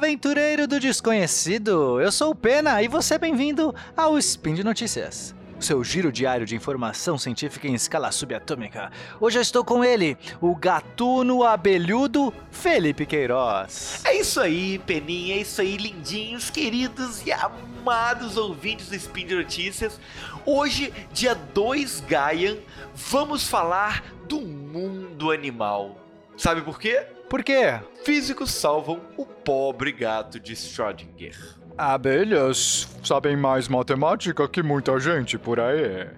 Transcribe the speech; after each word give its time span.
aventureiro 0.00 0.66
do 0.66 0.80
desconhecido! 0.80 2.00
Eu 2.00 2.10
sou 2.10 2.30
o 2.30 2.34
Pena 2.34 2.82
e 2.82 2.88
você 2.88 3.14
é 3.14 3.18
bem-vindo 3.18 3.74
ao 3.94 4.16
Spin 4.16 4.54
de 4.54 4.64
Notícias. 4.64 5.34
Seu 5.60 5.84
giro 5.84 6.10
diário 6.10 6.46
de 6.46 6.56
informação 6.56 7.18
científica 7.18 7.68
em 7.68 7.74
escala 7.74 8.10
subatômica. 8.10 8.90
Hoje 9.20 9.36
eu 9.36 9.42
estou 9.42 9.62
com 9.62 9.84
ele, 9.84 10.16
o 10.40 10.56
gatuno 10.56 11.44
abelhudo 11.44 12.32
Felipe 12.50 13.04
Queiroz. 13.04 14.00
É 14.02 14.18
isso 14.18 14.40
aí, 14.40 14.78
Peninha, 14.78 15.34
é 15.34 15.40
isso 15.40 15.60
aí, 15.60 15.76
lindinhos, 15.76 16.48
queridos 16.48 17.22
e 17.26 17.30
amados 17.30 18.38
ouvintes 18.38 18.88
do 18.88 18.94
Spin 18.94 19.26
de 19.26 19.34
Notícias. 19.34 20.00
Hoje, 20.46 20.94
dia 21.12 21.34
2 21.34 22.04
Gaian, 22.08 22.56
vamos 22.94 23.46
falar 23.46 24.02
do 24.26 24.40
mundo 24.40 25.30
animal. 25.30 26.09
Sabe 26.40 26.62
por 26.62 26.80
quê? 26.80 27.06
Por 27.28 27.44
quê? 27.44 27.78
Físicos 28.02 28.50
salvam 28.50 28.98
o 29.18 29.26
pobre 29.26 29.92
gato 29.92 30.40
de 30.40 30.56
Schrödinger. 30.56 31.36
Abelhas 31.76 32.88
sabem 33.04 33.36
mais 33.36 33.68
matemática 33.68 34.48
que 34.48 34.62
muita 34.62 34.98
gente 34.98 35.36
por 35.36 35.60
aí. 35.60 36.08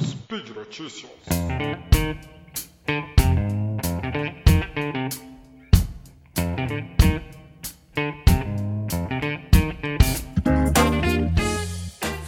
Speed 0.00 0.48
Notícias. 0.48 1.12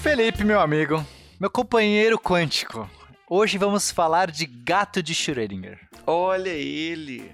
Felipe, 0.01 0.45
meu 0.45 0.61
amigo, 0.61 1.05
meu 1.41 1.51
companheiro 1.51 2.17
quântico. 2.17 2.89
Hoje 3.33 3.59
vamos 3.59 3.93
falar 3.93 4.29
de 4.31 4.45
gato 4.45 5.01
de 5.01 5.15
Schrödinger. 5.15 5.79
Olha 6.05 6.49
ele. 6.51 7.31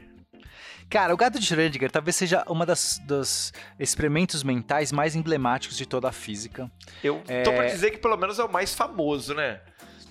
Cara, 0.90 1.14
o 1.14 1.16
gato 1.16 1.38
de 1.40 1.46
Schrödinger 1.46 1.90
talvez 1.90 2.14
seja 2.14 2.44
uma 2.48 2.66
das 2.66 3.00
dos 3.06 3.50
experimentos 3.78 4.42
mentais 4.42 4.92
mais 4.92 5.16
emblemáticos 5.16 5.76
de 5.76 5.86
toda 5.86 6.08
a 6.08 6.12
física. 6.12 6.70
Eu 7.02 7.22
É. 7.26 7.42
tô 7.42 7.52
pra 7.52 7.64
dizer 7.66 7.92
que 7.92 7.98
pelo 7.98 8.16
menos 8.18 8.38
é 8.38 8.44
o 8.44 8.52
mais 8.52 8.74
famoso, 8.74 9.32
né? 9.34 9.60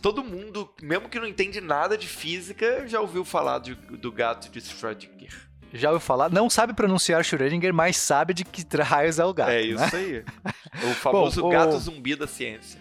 Todo 0.02 0.23
mundo, 0.23 0.73
mesmo 0.81 1.08
que 1.08 1.19
não 1.19 1.27
entende 1.27 1.61
nada 1.61 1.95
de 1.97 2.08
física, 2.08 2.88
já 2.88 2.99
ouviu 2.99 3.23
falar 3.23 3.59
de- 3.59 3.75
do 3.75 4.11
gato 4.11 4.49
de 4.49 4.59
Schrödinger. 4.61 5.33
Já 5.72 5.89
ouviu 5.92 5.99
falar? 6.05 6.30
Não 6.31 6.49
sabe 6.49 6.73
pronunciar 6.73 7.23
Schrödinger, 7.23 7.73
mas 7.73 7.97
sabe 7.97 8.33
de 8.33 8.44
que 8.44 8.64
raios 8.81 9.20
é 9.20 9.25
o 9.25 9.33
gato. 9.33 9.52
é 9.52 9.61
né? 9.61 9.86
isso 9.86 9.95
aí. 9.95 10.23
O 10.83 10.94
famoso 10.95 11.42
Bom, 11.42 11.47
o- 11.47 11.52
gato 11.52 11.77
zumbi 11.77 12.16
da 12.16 12.27
ciência. 12.27 12.80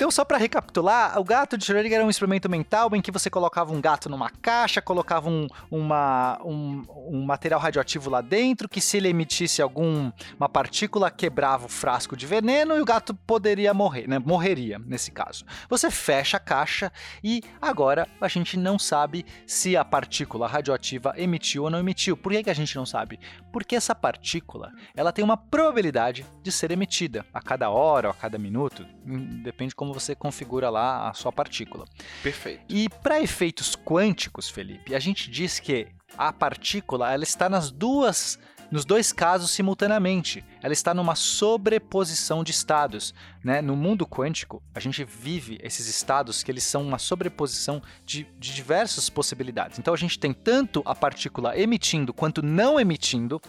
Então, 0.00 0.12
só 0.12 0.24
para 0.24 0.38
recapitular, 0.38 1.18
o 1.18 1.24
gato 1.24 1.58
de 1.58 1.64
Schrödinger 1.64 1.94
era 1.96 2.04
um 2.04 2.08
experimento 2.08 2.48
mental 2.48 2.88
em 2.94 3.02
que 3.02 3.10
você 3.10 3.28
colocava 3.28 3.72
um 3.72 3.80
gato 3.80 4.08
numa 4.08 4.30
caixa, 4.30 4.80
colocava 4.80 5.28
um, 5.28 5.48
uma- 5.68 6.38
um- 6.44 6.84
um 7.10 7.24
material 7.24 7.58
radioativo 7.58 8.08
lá 8.08 8.20
dentro, 8.20 8.68
que 8.68 8.80
se 8.80 8.96
ele 8.96 9.08
emitisse 9.08 9.60
alguma 9.60 10.12
partícula, 10.52 11.10
quebrava 11.10 11.66
o 11.66 11.68
frasco 11.68 12.16
de 12.16 12.26
veneno 12.26 12.76
e 12.76 12.80
o 12.80 12.84
gato 12.84 13.12
poderia 13.12 13.74
morrer, 13.74 14.06
né? 14.08 14.20
Morreria, 14.20 14.78
nesse 14.86 15.10
caso. 15.10 15.44
Você 15.68 15.90
fecha 15.90 16.36
a 16.36 16.40
caixa 16.40 16.92
e 17.24 17.42
agora 17.60 18.06
a 18.20 18.28
gente 18.28 18.56
não 18.56 18.78
sabe 18.78 19.26
se 19.48 19.76
a 19.76 19.84
partícula 19.84 20.46
radioativa 20.46 21.12
emitiu 21.16 21.64
ou 21.64 21.70
não 21.70 21.80
emitiu. 21.80 22.16
Por 22.16 22.30
que, 22.30 22.44
que 22.44 22.50
a 22.50 22.54
gente 22.54 22.76
não 22.76 22.86
sabe? 22.86 23.18
Porque 23.52 23.74
essa 23.74 23.96
partícula, 23.96 24.70
ela 24.94 25.10
tem 25.10 25.24
uma 25.24 25.36
probabilidade 25.36 26.24
de 26.40 26.52
ser 26.52 26.70
emitida 26.70 27.26
a 27.34 27.42
cada 27.42 27.68
hora 27.68 28.06
ou 28.06 28.12
a 28.12 28.14
cada 28.14 28.38
minuto, 28.38 28.86
hum, 29.04 29.42
depende 29.42 29.70
de 29.70 29.87
como 29.88 29.98
você 29.98 30.14
configura 30.14 30.68
lá 30.68 31.08
a 31.08 31.14
sua 31.14 31.32
partícula. 31.32 31.86
Perfeito. 32.22 32.62
E 32.68 32.88
para 32.88 33.20
efeitos 33.20 33.74
quânticos, 33.74 34.50
Felipe, 34.50 34.94
a 34.94 34.98
gente 34.98 35.30
diz 35.30 35.58
que 35.58 35.88
a 36.16 36.32
partícula 36.32 37.12
ela 37.12 37.24
está 37.24 37.48
nas 37.48 37.70
duas 37.70 38.38
nos 38.70 38.84
dois 38.84 39.12
casos 39.12 39.50
simultaneamente. 39.50 40.44
Ela 40.62 40.72
está 40.72 40.92
numa 40.92 41.14
sobreposição 41.14 42.42
de 42.42 42.50
estados. 42.50 43.14
Né? 43.42 43.62
No 43.62 43.76
mundo 43.76 44.06
quântico, 44.06 44.62
a 44.74 44.80
gente 44.80 45.04
vive 45.04 45.58
esses 45.62 45.86
estados 45.86 46.42
que 46.42 46.50
eles 46.50 46.64
são 46.64 46.82
uma 46.82 46.98
sobreposição 46.98 47.82
de, 48.04 48.26
de 48.38 48.54
diversas 48.54 49.08
possibilidades. 49.08 49.78
Então 49.78 49.94
a 49.94 49.96
gente 49.96 50.18
tem 50.18 50.32
tanto 50.32 50.82
a 50.84 50.94
partícula 50.94 51.58
emitindo 51.58 52.12
quanto 52.12 52.42
não 52.42 52.78
emitindo, 52.78 53.40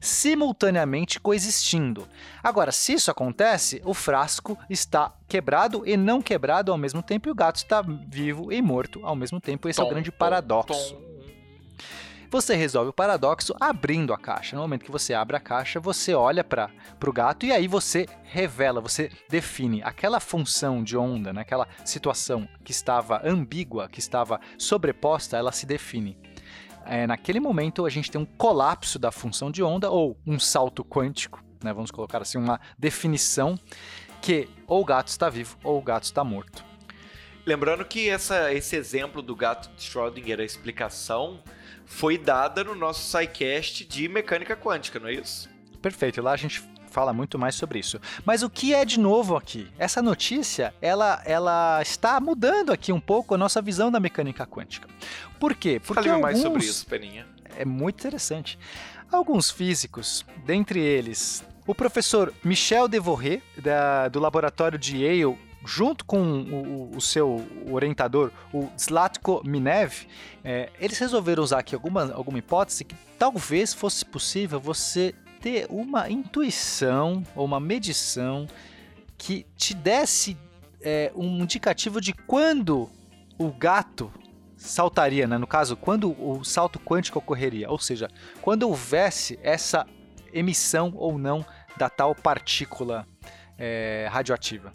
simultaneamente 0.00 1.18
coexistindo. 1.20 2.06
Agora, 2.42 2.70
se 2.72 2.92
isso 2.92 3.10
acontece, 3.10 3.80
o 3.84 3.94
frasco 3.94 4.58
está 4.68 5.12
quebrado 5.26 5.82
e 5.86 5.96
não 5.96 6.22
quebrado 6.22 6.72
ao 6.72 6.78
mesmo 6.78 7.02
tempo, 7.02 7.28
e 7.28 7.32
o 7.32 7.34
gato 7.34 7.56
está 7.56 7.82
vivo 7.82 8.52
e 8.52 8.62
morto 8.62 9.00
ao 9.04 9.16
mesmo 9.16 9.40
tempo. 9.40 9.68
Esse 9.68 9.80
é 9.80 9.82
o 9.82 9.86
Tom, 9.86 9.92
grande 9.92 10.10
tom, 10.10 10.18
paradoxo. 10.18 10.94
tom. 10.94 11.17
Você 12.30 12.54
resolve 12.54 12.90
o 12.90 12.92
paradoxo 12.92 13.54
abrindo 13.58 14.12
a 14.12 14.18
caixa. 14.18 14.54
No 14.54 14.60
momento 14.60 14.84
que 14.84 14.90
você 14.90 15.14
abre 15.14 15.34
a 15.34 15.40
caixa, 15.40 15.80
você 15.80 16.12
olha 16.12 16.44
para 16.44 16.70
o 17.06 17.12
gato 17.12 17.46
e 17.46 17.52
aí 17.52 17.66
você 17.66 18.06
revela, 18.22 18.82
você 18.82 19.10
define 19.30 19.82
aquela 19.82 20.20
função 20.20 20.84
de 20.84 20.94
onda, 20.94 21.32
naquela 21.32 21.66
situação 21.86 22.46
que 22.62 22.70
estava 22.70 23.22
ambígua, 23.24 23.88
que 23.88 23.98
estava 23.98 24.38
sobreposta, 24.58 25.38
ela 25.38 25.52
se 25.52 25.64
define. 25.64 26.18
É, 26.84 27.06
naquele 27.06 27.40
momento, 27.40 27.86
a 27.86 27.90
gente 27.90 28.10
tem 28.10 28.20
um 28.20 28.26
colapso 28.26 28.98
da 28.98 29.10
função 29.10 29.50
de 29.50 29.62
onda 29.62 29.90
ou 29.90 30.18
um 30.26 30.38
salto 30.38 30.84
quântico, 30.84 31.42
né, 31.64 31.72
vamos 31.72 31.90
colocar 31.90 32.20
assim, 32.20 32.36
uma 32.36 32.60
definição 32.78 33.58
que 34.20 34.48
ou 34.66 34.82
o 34.82 34.84
gato 34.84 35.08
está 35.08 35.30
vivo 35.30 35.56
ou 35.64 35.78
o 35.78 35.82
gato 35.82 36.04
está 36.04 36.22
morto. 36.22 36.62
Lembrando 37.46 37.84
que 37.86 38.10
essa, 38.10 38.52
esse 38.52 38.76
exemplo 38.76 39.22
do 39.22 39.34
gato 39.34 39.70
de 39.74 39.82
Schrödinger, 39.82 40.40
a 40.40 40.44
explicação, 40.44 41.42
foi 41.88 42.18
dada 42.18 42.62
no 42.62 42.74
nosso 42.74 43.00
SciCast 43.10 43.84
de 43.84 44.08
mecânica 44.08 44.56
quântica, 44.56 45.00
não 45.00 45.08
é 45.08 45.14
isso? 45.14 45.48
Perfeito, 45.80 46.22
lá 46.22 46.32
a 46.32 46.36
gente 46.36 46.62
fala 46.90 47.12
muito 47.12 47.38
mais 47.38 47.54
sobre 47.54 47.78
isso. 47.78 48.00
Mas 48.24 48.42
o 48.42 48.50
que 48.50 48.74
é 48.74 48.84
de 48.84 49.00
novo 49.00 49.36
aqui? 49.36 49.68
Essa 49.78 50.00
notícia, 50.02 50.74
ela, 50.80 51.22
ela 51.24 51.80
está 51.82 52.20
mudando 52.20 52.72
aqui 52.72 52.92
um 52.92 53.00
pouco 53.00 53.34
a 53.34 53.38
nossa 53.38 53.60
visão 53.60 53.90
da 53.90 53.98
mecânica 53.98 54.46
quântica. 54.46 54.88
Por 55.40 55.54
quê? 55.54 55.80
Porque 55.80 55.94
Fale 55.94 56.10
alguns... 56.10 56.22
mais 56.22 56.38
sobre 56.38 56.64
isso, 56.64 56.86
Peninha. 56.86 57.26
É 57.56 57.64
muito 57.64 57.98
interessante. 58.00 58.58
Alguns 59.10 59.50
físicos, 59.50 60.24
dentre 60.44 60.80
eles 60.80 61.44
o 61.66 61.74
professor 61.74 62.32
Michel 62.42 62.88
Devoré, 62.88 63.42
da, 63.58 64.08
do 64.08 64.18
laboratório 64.18 64.78
de 64.78 65.04
Yale, 65.04 65.38
junto 65.64 66.04
com 66.04 66.20
o, 66.20 66.96
o 66.96 67.00
seu 67.00 67.46
orientador, 67.70 68.30
o 68.52 68.68
Zlatko 68.78 69.42
Minev, 69.44 70.06
é, 70.44 70.70
eles 70.80 70.98
resolveram 70.98 71.42
usar 71.42 71.58
aqui 71.58 71.74
alguma, 71.74 72.12
alguma 72.12 72.38
hipótese 72.38 72.84
que 72.84 72.94
talvez 73.18 73.74
fosse 73.74 74.04
possível 74.04 74.60
você 74.60 75.14
ter 75.40 75.66
uma 75.70 76.10
intuição 76.10 77.22
ou 77.34 77.44
uma 77.44 77.60
medição 77.60 78.46
que 79.16 79.46
te 79.56 79.74
desse 79.74 80.36
é, 80.80 81.12
um 81.14 81.42
indicativo 81.42 82.00
de 82.00 82.12
quando 82.12 82.88
o 83.38 83.50
gato 83.50 84.12
saltaria, 84.56 85.26
né? 85.26 85.38
no 85.38 85.46
caso, 85.46 85.76
quando 85.76 86.10
o 86.20 86.42
salto 86.44 86.78
quântico 86.80 87.18
ocorreria, 87.18 87.70
ou 87.70 87.78
seja, 87.78 88.08
quando 88.42 88.64
houvesse 88.64 89.38
essa 89.42 89.86
emissão 90.32 90.92
ou 90.96 91.16
não 91.16 91.44
da 91.76 91.88
tal 91.88 92.14
partícula 92.14 93.06
é, 93.56 94.08
radioativa. 94.10 94.72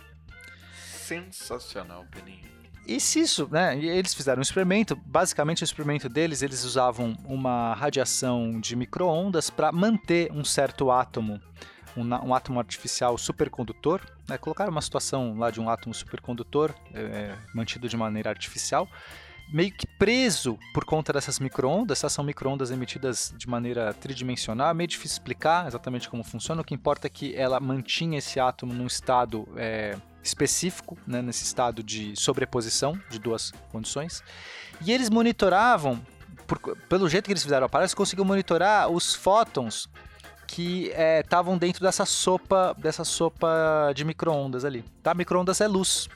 Sensacional, 1.03 2.05
Peninha. 2.09 2.53
E 2.85 2.99
se 2.99 3.21
isso, 3.21 3.47
né? 3.49 3.77
Eles 3.77 4.13
fizeram 4.13 4.39
um 4.39 4.41
experimento. 4.41 4.95
Basicamente, 4.95 5.63
o 5.63 5.65
experimento 5.65 6.09
deles, 6.09 6.41
eles 6.41 6.63
usavam 6.63 7.17
uma 7.25 7.73
radiação 7.73 8.59
de 8.59 8.75
micro-ondas 8.75 9.49
para 9.49 9.71
manter 9.71 10.31
um 10.31 10.43
certo 10.43 10.91
átomo, 10.91 11.39
um, 11.95 12.01
um 12.01 12.33
átomo 12.33 12.59
artificial 12.59 13.17
supercondutor. 13.17 14.01
Né? 14.27 14.37
Colocaram 14.37 14.71
uma 14.71 14.81
situação 14.81 15.37
lá 15.37 15.49
de 15.49 15.61
um 15.61 15.69
átomo 15.69 15.93
supercondutor, 15.93 16.73
é, 16.93 17.35
mantido 17.53 17.87
de 17.87 17.95
maneira 17.95 18.29
artificial, 18.29 18.87
meio 19.53 19.71
que 19.71 19.87
preso 19.87 20.59
por 20.73 20.83
conta 20.83 21.13
dessas 21.13 21.39
micro-ondas. 21.39 21.99
Essas 21.99 22.11
são 22.11 22.23
micro-ondas 22.23 22.69
emitidas 22.69 23.33
de 23.37 23.47
maneira 23.47 23.93
tridimensional. 23.93 24.71
É 24.71 24.73
meio 24.73 24.89
difícil 24.89 25.15
explicar 25.15 25.67
exatamente 25.67 26.09
como 26.09 26.23
funciona. 26.23 26.61
O 26.61 26.65
que 26.65 26.73
importa 26.73 27.07
é 27.07 27.09
que 27.09 27.33
ela 27.33 27.61
mantinha 27.61 28.17
esse 28.17 28.41
átomo 28.41 28.73
num 28.73 28.87
estado 28.87 29.47
é, 29.55 29.95
específico, 30.23 30.97
né, 31.05 31.21
nesse 31.21 31.43
estado 31.43 31.83
de 31.83 32.15
sobreposição 32.15 32.97
de 33.09 33.19
duas 33.19 33.51
condições. 33.71 34.23
E 34.81 34.91
eles 34.91 35.09
monitoravam, 35.09 36.01
por- 36.47 36.77
pelo 36.89 37.09
jeito 37.09 37.25
que 37.25 37.31
eles 37.33 37.43
fizeram, 37.43 37.67
parece 37.69 37.93
que 37.93 37.97
conseguiu 37.97 38.25
monitorar 38.25 38.89
os 38.89 39.13
fótons 39.13 39.89
que 40.47 40.91
estavam 41.23 41.57
dentro 41.57 41.81
dessa 41.83 42.05
sopa, 42.05 42.75
dessa 42.77 43.03
sopa 43.03 43.91
de 43.95 44.05
micro-ondas 44.05 44.63
ali. 44.63 44.83
Tá? 45.01 45.13
Micro-ondas 45.13 45.59
é 45.61 45.67
luz. 45.67 46.07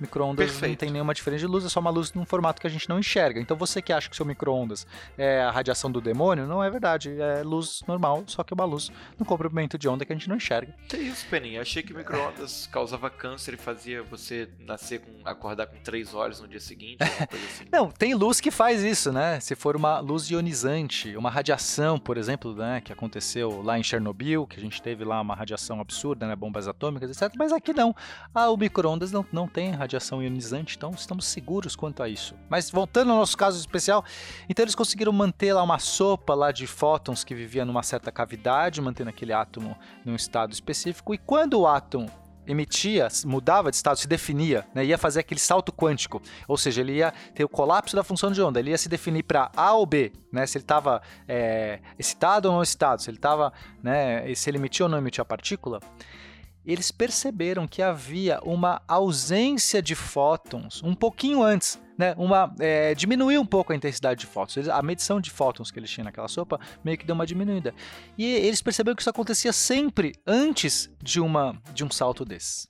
Micro-ondas 0.00 0.60
não 0.60 0.74
tem 0.74 0.90
nenhuma 0.90 1.12
diferença 1.12 1.40
de 1.40 1.46
luz, 1.46 1.64
é 1.64 1.68
só 1.68 1.80
uma 1.80 1.90
luz 1.90 2.12
num 2.12 2.24
formato 2.24 2.60
que 2.60 2.66
a 2.66 2.70
gente 2.70 2.88
não 2.88 2.98
enxerga. 2.98 3.40
Então 3.40 3.56
você 3.56 3.82
que 3.82 3.92
acha 3.92 4.08
que 4.08 4.16
seu 4.16 4.24
micro-ondas 4.24 4.86
é 5.16 5.42
a 5.42 5.50
radiação 5.50 5.90
do 5.90 6.00
demônio, 6.00 6.46
não 6.46 6.62
é 6.62 6.70
verdade. 6.70 7.20
É 7.20 7.42
luz 7.42 7.82
normal, 7.86 8.22
só 8.26 8.44
que 8.44 8.54
uma 8.54 8.64
luz 8.64 8.90
no 9.18 9.24
comprimento 9.24 9.76
de 9.76 9.88
onda 9.88 10.04
que 10.04 10.12
a 10.12 10.16
gente 10.16 10.28
não 10.28 10.36
enxerga. 10.36 10.74
Que 10.88 10.96
isso, 10.96 11.26
Peninha? 11.26 11.60
Achei 11.60 11.82
que 11.82 11.92
micro-ondas 11.92 12.68
causava 12.70 13.10
câncer 13.10 13.54
e 13.54 13.56
fazia 13.56 14.02
você 14.02 14.48
nascer 14.60 15.00
com. 15.00 15.28
acordar 15.28 15.66
com 15.66 15.76
três 15.78 16.14
olhos 16.14 16.40
no 16.40 16.46
dia 16.46 16.60
seguinte, 16.60 16.98
assim. 17.02 17.64
Não, 17.72 17.90
tem 17.90 18.14
luz 18.14 18.40
que 18.40 18.50
faz 18.50 18.82
isso, 18.82 19.12
né? 19.12 19.40
Se 19.40 19.54
for 19.54 19.74
uma 19.74 19.98
luz 19.98 20.30
ionizante, 20.30 21.16
uma 21.16 21.30
radiação, 21.30 21.98
por 21.98 22.16
exemplo, 22.16 22.54
né, 22.54 22.80
que 22.80 22.92
aconteceu 22.92 23.62
lá 23.62 23.78
em 23.78 23.82
Chernobyl, 23.82 24.46
que 24.46 24.58
a 24.58 24.62
gente 24.62 24.80
teve 24.80 25.04
lá 25.04 25.20
uma 25.20 25.34
radiação 25.34 25.80
absurda, 25.80 26.26
né, 26.26 26.36
bombas 26.36 26.68
atômicas, 26.68 27.10
etc. 27.10 27.34
Mas 27.36 27.52
aqui 27.52 27.72
não. 27.72 27.94
Ah, 28.34 28.50
o 28.50 28.56
micro-ondas 28.56 29.10
não, 29.10 29.26
não 29.32 29.48
tem 29.48 29.70
radiação 29.72 29.87
ionizante, 29.96 30.76
então 30.76 30.90
estamos 30.90 31.24
seguros 31.26 31.74
quanto 31.76 32.02
a 32.02 32.08
isso. 32.08 32.34
Mas 32.48 32.70
voltando 32.70 33.12
ao 33.12 33.18
nosso 33.18 33.36
caso 33.36 33.58
especial, 33.58 34.04
então 34.48 34.64
eles 34.64 34.74
conseguiram 34.74 35.12
manter 35.12 35.52
lá 35.52 35.62
uma 35.62 35.78
sopa 35.78 36.34
lá 36.34 36.52
de 36.52 36.66
fótons 36.66 37.24
que 37.24 37.34
vivia 37.34 37.64
numa 37.64 37.82
certa 37.82 38.12
cavidade, 38.12 38.80
mantendo 38.80 39.10
aquele 39.10 39.32
átomo 39.32 39.76
num 40.04 40.14
estado 40.14 40.52
específico, 40.52 41.14
e 41.14 41.18
quando 41.18 41.60
o 41.60 41.66
átomo 41.66 42.10
emitia, 42.46 43.08
mudava 43.26 43.70
de 43.70 43.76
estado, 43.76 43.98
se 43.98 44.08
definia, 44.08 44.66
né, 44.74 44.82
ia 44.82 44.96
fazer 44.96 45.20
aquele 45.20 45.38
salto 45.38 45.70
quântico, 45.70 46.22
ou 46.48 46.56
seja, 46.56 46.80
ele 46.80 46.94
ia 46.94 47.12
ter 47.34 47.44
o 47.44 47.48
colapso 47.48 47.94
da 47.94 48.02
função 48.02 48.32
de 48.32 48.40
onda, 48.40 48.58
ele 48.58 48.70
ia 48.70 48.78
se 48.78 48.88
definir 48.88 49.22
para 49.22 49.50
A 49.54 49.74
ou 49.74 49.84
B, 49.84 50.10
né, 50.32 50.46
se 50.46 50.56
ele 50.56 50.64
estava 50.64 51.02
é, 51.28 51.80
excitado 51.98 52.48
ou 52.48 52.54
não 52.54 52.62
excitado, 52.62 53.02
se 53.02 53.10
ele 53.10 53.18
estava, 53.18 53.52
né, 53.82 54.34
se 54.34 54.48
ele 54.48 54.56
emitia 54.56 54.86
ou 54.86 54.90
não 54.90 54.96
emitia 54.96 55.20
a 55.20 55.26
partícula. 55.26 55.78
Eles 56.64 56.90
perceberam 56.90 57.66
que 57.66 57.80
havia 57.80 58.40
uma 58.42 58.82
ausência 58.86 59.80
de 59.80 59.94
fótons 59.94 60.82
um 60.82 60.94
pouquinho 60.94 61.42
antes, 61.42 61.80
né? 61.96 62.14
Uma 62.18 62.54
é, 62.60 62.94
diminuiu 62.94 63.40
um 63.40 63.46
pouco 63.46 63.72
a 63.72 63.76
intensidade 63.76 64.20
de 64.20 64.26
fótons. 64.26 64.68
A 64.68 64.82
medição 64.82 65.20
de 65.20 65.30
fótons 65.30 65.70
que 65.70 65.78
eles 65.78 65.90
tinham 65.90 66.04
naquela 66.04 66.28
sopa 66.28 66.60
meio 66.84 66.98
que 66.98 67.06
deu 67.06 67.14
uma 67.14 67.26
diminuída. 67.26 67.74
E 68.16 68.24
eles 68.24 68.60
perceberam 68.62 68.94
que 68.94 69.02
isso 69.02 69.10
acontecia 69.10 69.52
sempre 69.52 70.14
antes 70.26 70.90
de 71.02 71.20
uma 71.20 71.60
de 71.72 71.84
um 71.84 71.90
salto 71.90 72.24
desses. 72.24 72.68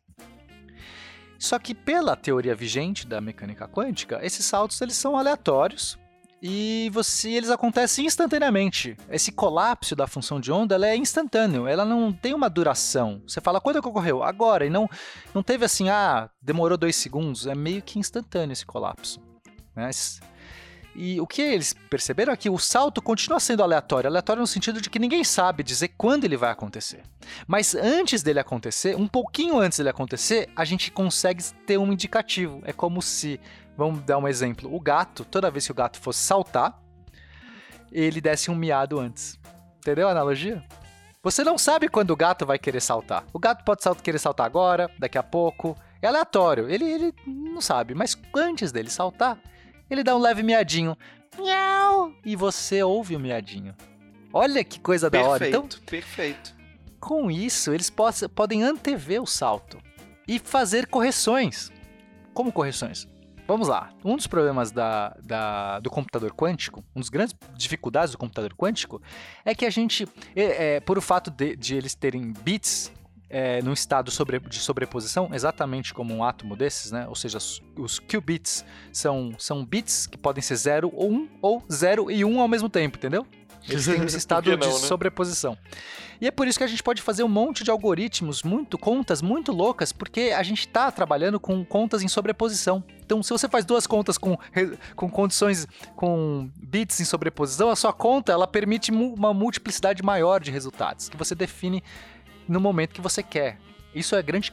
Só 1.39 1.59
que 1.59 1.75
pela 1.75 2.17
teoria 2.17 2.55
vigente 2.55 3.07
da 3.07 3.21
mecânica 3.21 3.69
quântica, 3.69 4.19
esses 4.23 4.45
saltos 4.45 4.81
eles 4.81 4.97
são 4.97 5.17
aleatórios 5.17 5.99
e 6.41 6.91
você 6.93 7.31
eles 7.31 7.51
acontecem 7.51 8.07
instantaneamente. 8.07 8.97
Esse 9.11 9.33
colapso 9.33 9.97
da 9.97 10.07
função 10.07 10.41
de 10.41 10.53
onda 10.53 10.77
é 10.87 10.97
instantâneo, 10.97 11.67
ela 11.67 11.85
não 11.85 12.13
tem 12.13 12.35
uma 12.35 12.49
duração. 12.49 13.23
Você 13.27 13.41
fala 13.41 13.61
quando 13.61 13.79
é 13.79 13.83
que 13.83 13.89
ocorreu? 13.89 14.23
Agora 14.23 14.65
e 14.65 14.71
não 14.71 14.89
não 15.35 15.43
teve 15.43 15.65
assim 15.65 15.89
ah 15.89 16.31
demorou 16.41 16.79
dois 16.79 16.97
segundos, 16.97 17.47
é 17.47 17.55
meio 17.55 17.83
que 17.83 17.99
instantâneo 17.99 18.53
esse 18.53 18.67
colapso. 18.67 19.21
né? 19.75 19.91
E 21.01 21.21
o 21.21 21.29
que 21.29 21.41
eles 21.41 21.73
perceberam 21.89 22.33
é 22.33 22.37
que 22.37 22.51
o 22.51 22.59
salto 22.59 23.01
continua 23.01 23.39
sendo 23.39 23.63
aleatório, 23.63 24.09
aleatório 24.09 24.41
no 24.41 24.47
sentido 24.49 24.81
de 24.81 24.91
que 24.91 24.99
ninguém 24.99 25.23
sabe 25.23 25.63
dizer 25.63 25.93
quando 25.97 26.25
ele 26.25 26.37
vai 26.37 26.51
acontecer. 26.51 27.03
Mas 27.47 27.73
antes 27.73 28.21
dele 28.21 28.41
acontecer, 28.41 28.97
um 28.97 29.07
pouquinho 29.07 29.61
antes 29.61 29.79
dele 29.79 29.91
acontecer, 29.91 30.49
a 30.57 30.65
gente 30.65 30.91
consegue 30.91 31.45
ter 31.65 31.79
um 31.79 31.93
indicativo. 31.93 32.61
É 32.65 32.73
como 32.73 33.01
se, 33.01 33.39
vamos 33.79 34.03
dar 34.03 34.19
um 34.19 34.27
exemplo, 34.29 34.75
o 34.75 34.81
gato, 34.81 35.25
toda 35.25 35.51
vez 35.51 35.65
que 35.65 35.73
o 35.73 35.75
gato 35.75 35.99
fosse 36.01 36.19
saltar, 36.19 36.79
ele 37.93 38.21
desse 38.21 38.51
um 38.51 38.55
miado 38.55 38.99
antes. 38.99 39.39
Entendeu 39.79 40.09
a 40.09 40.11
analogia? 40.11 40.63
Você 41.23 41.43
não 41.45 41.57
sabe 41.57 41.89
quando 41.89 42.11
o 42.11 42.17
gato 42.17 42.45
vai 42.45 42.59
querer 42.59 42.81
saltar. 42.81 43.25
O 43.33 43.39
gato 43.39 43.65
pode 43.65 43.83
sal- 43.83 43.95
querer 43.95 44.19
saltar 44.19 44.45
agora, 44.47 44.91
daqui 44.99 45.17
a 45.17 45.23
pouco. 45.23 45.77
É 46.03 46.07
aleatório. 46.09 46.69
Ele, 46.69 46.85
ele 46.85 47.15
não 47.27 47.61
sabe. 47.61 47.95
Mas 47.95 48.17
antes 48.35 48.71
dele 48.73 48.91
saltar, 48.91 49.39
ele 49.89 50.03
dá 50.05 50.15
um 50.15 50.21
leve 50.21 50.43
miadinho. 50.43 50.97
Miau! 51.39 52.13
E 52.25 52.35
você 52.37 52.83
ouve 52.83 53.17
o 53.17 53.21
miadinho. 53.21 53.75
Olha 54.33 54.63
que 54.65 54.79
coisa 54.81 55.09
da 55.09 55.21
hora. 55.23 55.39
Perfeito, 55.47 55.67
Então, 55.77 55.87
perfeito. 55.87 56.55
com 57.01 57.31
isso, 57.31 57.73
eles 57.73 57.91
podem 58.35 58.63
antever 58.63 59.23
o 59.23 59.27
salto 59.27 59.79
e 60.27 60.39
fazer 60.39 60.87
correções. 60.89 61.73
Como 62.35 62.53
correções? 62.53 63.09
Vamos 63.49 63.67
lá. 63.67 63.91
Um 64.05 64.15
dos 64.15 64.27
problemas 64.27 64.71
da, 64.71 65.17
da- 65.25 65.81
do 65.81 65.89
computador 65.89 66.35
quântico, 66.35 66.85
uma 66.95 67.01
das 67.01 67.09
grandes 67.09 67.35
dificuldades 67.57 68.13
do 68.13 68.19
computador 68.19 68.55
quântico, 68.55 69.01
é 69.43 69.55
que 69.55 69.65
a 69.65 69.71
gente, 69.71 70.07
é, 70.37 70.77
é, 70.77 70.81
por 70.81 70.99
o 70.99 71.01
fato 71.01 71.31
de, 71.31 71.57
de 71.57 71.75
eles 71.75 71.95
terem 71.95 72.31
bits 72.43 72.93
é, 73.31 73.63
num 73.63 73.73
estado 73.73 74.11
sobre- 74.11 74.39
de 74.39 74.59
sobreposição, 74.59 75.31
exatamente 75.33 75.95
como 75.95 76.15
um 76.15 76.23
átomo 76.23 76.55
desses, 76.57 76.93
né? 76.93 77.07
Ou 77.09 77.15
seja, 77.15 77.39
os, 77.39 77.63
os 77.77 77.99
qubits 77.99 78.65
são, 78.93 79.33
são 79.39 79.65
bits 79.65 80.07
que 80.07 80.19
podem 80.19 80.43
ser 80.43 80.57
0 80.57 80.91
ou 80.95 81.11
1, 81.11 81.15
um, 81.15 81.29
ou 81.41 81.63
0 81.73 82.11
e 82.11 82.25
1 82.27 82.31
um 82.31 82.41
ao 82.43 82.49
mesmo 82.49 82.69
tempo, 82.69 82.99
entendeu? 82.99 83.27
Eles 83.69 83.87
têm 83.87 84.03
esse 84.05 84.17
estado 84.19 84.51
não, 84.51 84.59
de 84.59 84.67
né? 84.67 84.73
sobreposição. 84.73 85.57
E 86.21 86.27
é 86.27 86.31
por 86.31 86.49
isso 86.49 86.59
que 86.59 86.65
a 86.65 86.69
gente 86.69 86.83
pode 86.83 87.01
fazer 87.01 87.23
um 87.23 87.29
monte 87.29 87.63
de 87.63 87.71
algoritmos, 87.71 88.43
muito 88.43 88.77
contas 88.77 89.23
muito 89.23 89.53
loucas, 89.53 89.93
porque 89.93 90.33
a 90.37 90.43
gente 90.43 90.61
está 90.61 90.91
trabalhando 90.91 91.39
com 91.39 91.65
contas 91.65 92.03
em 92.03 92.09
sobreposição. 92.09 92.83
Então, 93.05 93.23
se 93.23 93.31
você 93.31 93.49
faz 93.49 93.65
duas 93.65 93.87
contas 93.87 94.19
com, 94.19 94.37
com 94.97 95.09
condições 95.09 95.67
com 95.95 96.51
bits 96.57 97.01
em 97.01 97.05
sobreposição, 97.05 97.71
a 97.71 97.77
sua 97.77 97.93
conta 97.93 98.33
ela 98.33 98.47
permite 98.47 98.91
uma 98.91 99.33
multiplicidade 99.33 100.03
maior 100.03 100.41
de 100.41 100.51
resultados 100.51 101.09
que 101.09 101.17
você 101.17 101.35
define 101.35 101.83
no 102.49 102.61
momento 102.61 102.95
que 102.95 103.01
você 103.01 103.23
quer. 103.23 103.59
Isso 103.95 104.15
é 104.17 104.23
grande 104.23 104.53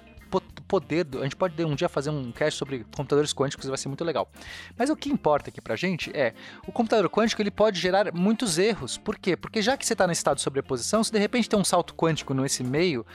poder. 0.68 1.04
do- 1.04 1.20
A 1.20 1.24
gente 1.24 1.36
pode 1.36 1.64
um 1.64 1.76
dia 1.76 1.88
fazer 1.90 2.10
um 2.10 2.32
cast 2.32 2.58
sobre 2.58 2.84
computadores 2.96 3.34
quânticos, 3.34 3.68
vai 3.68 3.78
ser 3.78 3.88
muito 3.88 4.04
legal. 4.04 4.30
Mas 4.78 4.90
o 4.90 4.96
que 4.96 5.10
importa 5.10 5.50
aqui 5.50 5.62
pra 5.62 5.76
gente 5.76 6.12
é 6.16 6.34
o 6.68 6.72
computador 6.72 7.10
quântico 7.10 7.42
ele 7.42 7.52
pode 7.52 7.80
gerar 7.80 8.14
muitos 8.14 8.58
erros. 8.58 8.98
Por 8.98 9.18
quê? 9.18 9.36
Porque 9.36 9.62
já 9.62 9.78
que 9.78 9.86
você 9.86 9.94
está 9.94 10.06
no 10.06 10.14
estado 10.14 10.38
de 10.38 10.42
sobreposição, 10.44 11.04
se 11.04 11.12
de 11.12 11.20
repente 11.20 11.50
tem 11.50 11.60
um 11.60 11.64
salto 11.64 11.94
quântico 11.94 12.34
nesse 12.34 12.64
meio, 12.64 13.06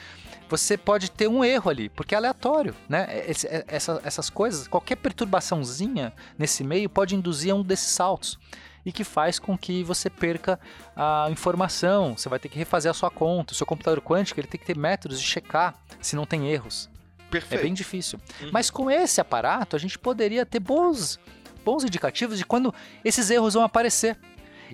você 0.49 0.76
pode 0.76 1.11
ter 1.11 1.29
um 1.29 1.44
erro 1.44 1.70
ali, 1.70 1.88
porque 1.88 2.14
é 2.14 2.19
aleatório, 2.19 2.75
né? 2.88 3.25
Esse- 3.29 3.47
é- 3.47 3.64
essa- 3.69 4.00
essas 4.05 4.29
coisas, 4.31 4.67
qualquer 4.67 4.97
perturbaçãozinha 4.97 6.12
nesse 6.38 6.62
meio 6.64 6.88
pode 6.91 7.14
induzir 7.14 7.52
a 7.52 7.55
um 7.55 7.62
desses 7.62 7.88
saltos. 7.91 8.38
E 8.85 8.91
que 8.91 9.05
faz 9.05 9.38
com 9.38 9.58
que 9.58 9.85
você 9.85 10.08
perca 10.08 10.58
a 10.97 11.29
informação, 11.31 12.17
você 12.17 12.31
vai 12.31 12.38
ter 12.38 12.49
que 12.49 12.58
refazer 12.58 12.91
a 12.91 12.94
sua 12.94 13.11
conta. 13.11 13.52
O 13.52 13.56
seu 13.56 13.67
computador 13.67 14.00
quântico 14.00 14.41
ele 14.41 14.49
tem 14.49 14.58
que 14.58 14.67
ter 14.67 14.76
métodos 14.76 15.20
de 15.20 15.26
checar 15.26 15.75
se 16.00 16.17
não 16.17 16.25
tem 16.25 16.49
erros. 16.49 16.88
É 17.31 17.41
Perfeito. 17.41 17.62
bem 17.62 17.75
difícil. 17.75 18.19
Uhum. 18.41 18.50
Mas 18.53 18.71
com 18.71 18.91
esse 18.91 19.21
aparato, 19.21 19.77
a 19.77 19.79
gente 19.79 19.99
poderia 19.99 20.44
ter 20.44 20.61
bons, 20.61 21.19
bons 21.65 21.85
indicativos 21.85 22.37
de 22.38 22.44
quando 22.44 22.75
esses 23.05 23.31
erros 23.31 23.55
vão 23.55 23.62
aparecer. 23.62 24.17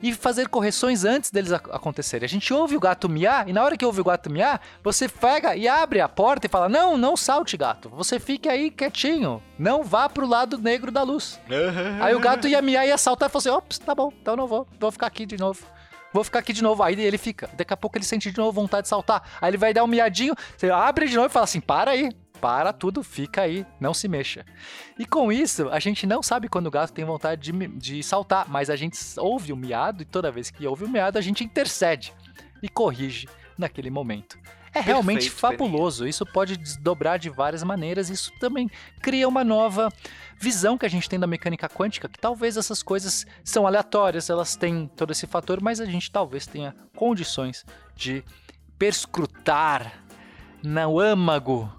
E 0.03 0.13
fazer 0.13 0.49
correções 0.51 1.07
antes 1.07 1.31
deles 1.31 1.53
ac- 1.53 1.71
acontecerem. 1.73 2.27
A 2.27 2.29
gente 2.29 2.53
ouve 2.53 2.77
o 2.77 2.81
gato 2.81 3.09
miar, 3.09 3.49
e 3.49 3.53
na 3.55 3.65
hora 3.65 3.79
que 3.79 3.85
ouve 3.87 3.99
o 4.03 4.05
gato 4.05 4.29
miar, 4.29 4.61
você 4.85 5.09
pega 5.09 5.57
e 5.57 5.67
abre 5.67 6.03
a 6.03 6.07
porta 6.09 6.47
e 6.47 6.51
fala: 6.51 6.69
Não, 6.69 6.99
não 6.99 7.17
salte, 7.17 7.57
gato. 7.57 7.89
Você 7.89 8.21
fique 8.21 8.47
aí 8.47 8.71
quietinho. 8.71 9.43
Não 9.59 9.83
vá 9.83 10.07
pro 10.07 10.27
lado 10.27 10.59
negro 10.59 10.93
da 10.93 11.03
luz. 11.03 11.41
Aí 12.03 12.15
o 12.15 12.21
gato 12.21 12.47
ia 12.47 12.61
miar 12.61 12.85
e 12.85 12.89
ia 12.89 12.99
saltar 12.99 13.31
e 13.31 13.33
falou 13.33 13.41
assim: 13.41 13.49
Ops, 13.49 13.79
tá 13.79 13.95
bom, 13.95 14.13
então 14.21 14.37
não 14.37 14.47
vou. 14.47 14.69
Vou 14.79 14.93
ficar 14.93 15.07
aqui 15.07 15.25
de 15.25 15.39
novo. 15.39 15.65
Vou 16.13 16.23
ficar 16.23 16.41
aqui 16.41 16.53
de 16.53 16.63
novo. 16.63 16.83
Aí 16.83 17.01
ele 17.01 17.17
fica. 17.17 17.49
Daqui 17.57 17.73
a 17.73 17.77
pouco 17.77 17.97
ele 17.97 18.05
sente 18.05 18.31
de 18.31 18.37
novo 18.37 18.53
vontade 18.53 18.83
de 18.83 18.89
saltar. 18.91 19.23
Aí 19.41 19.49
ele 19.49 19.57
vai 19.57 19.73
dar 19.73 19.83
um 19.83 19.87
miadinho. 19.87 20.35
Você 20.59 20.69
abre 20.71 21.09
de 21.09 21.17
novo 21.17 21.29
e 21.29 21.31
fala 21.31 21.45
assim: 21.45 21.61
Para 21.61 21.93
aí. 21.93 22.11
Para 22.41 22.73
tudo, 22.73 23.03
fica 23.03 23.43
aí, 23.43 23.67
não 23.81 23.95
se 23.95 24.09
mexa. 24.09 24.45
E 24.99 25.05
com 25.07 25.33
isso, 25.33 25.69
a 25.71 25.79
gente 25.79 26.07
não 26.07 26.23
sabe 26.23 26.49
quando 26.49 26.67
o 26.67 26.71
gato 26.71 26.93
tem 26.93 27.05
vontade 27.05 27.51
de, 27.51 27.67
de 27.69 28.03
saltar, 28.03 28.49
mas 28.49 28.71
a 28.71 28.77
gente 28.77 28.99
ouve 29.19 29.53
o 29.53 29.57
miado 29.57 30.03
e 30.03 30.05
toda 30.05 30.31
vez 30.31 30.51
que 30.51 30.67
ouve 30.67 30.85
o 30.85 30.89
miado, 30.89 31.19
a 31.19 31.23
gente 31.23 31.43
intercede 31.43 32.13
e 32.63 32.69
corrige 32.69 33.29
naquele 33.59 33.91
momento. 33.91 34.39
É 34.77 34.81
realmente 34.81 35.31
Perfeito, 35.31 35.41
fabuloso. 35.41 36.07
Isso 36.07 36.27
pode 36.27 36.55
desdobrar 36.59 37.19
de 37.19 37.31
várias 37.31 37.63
maneiras. 37.63 38.11
Isso 38.11 38.31
também 38.39 38.71
cria 39.01 39.27
uma 39.27 39.43
nova 39.43 39.91
visão 40.39 40.77
que 40.77 40.85
a 40.85 40.89
gente 40.89 41.09
tem 41.09 41.19
da 41.19 41.27
mecânica 41.27 41.67
quântica, 41.67 42.11
que 42.11 42.19
talvez 42.19 42.59
essas 42.59 42.83
coisas 42.83 43.27
são 43.43 43.67
aleatórias, 43.67 44.29
elas 44.29 44.55
têm 44.55 44.87
todo 44.95 45.13
esse 45.13 45.27
fator, 45.27 45.63
mas 45.63 45.81
a 45.81 45.87
gente 45.87 46.11
talvez 46.11 46.47
tenha 46.47 46.77
condições 46.95 47.65
de 47.95 48.23
perscrutar 48.79 49.95
no 50.63 51.01
âmago 51.01 51.73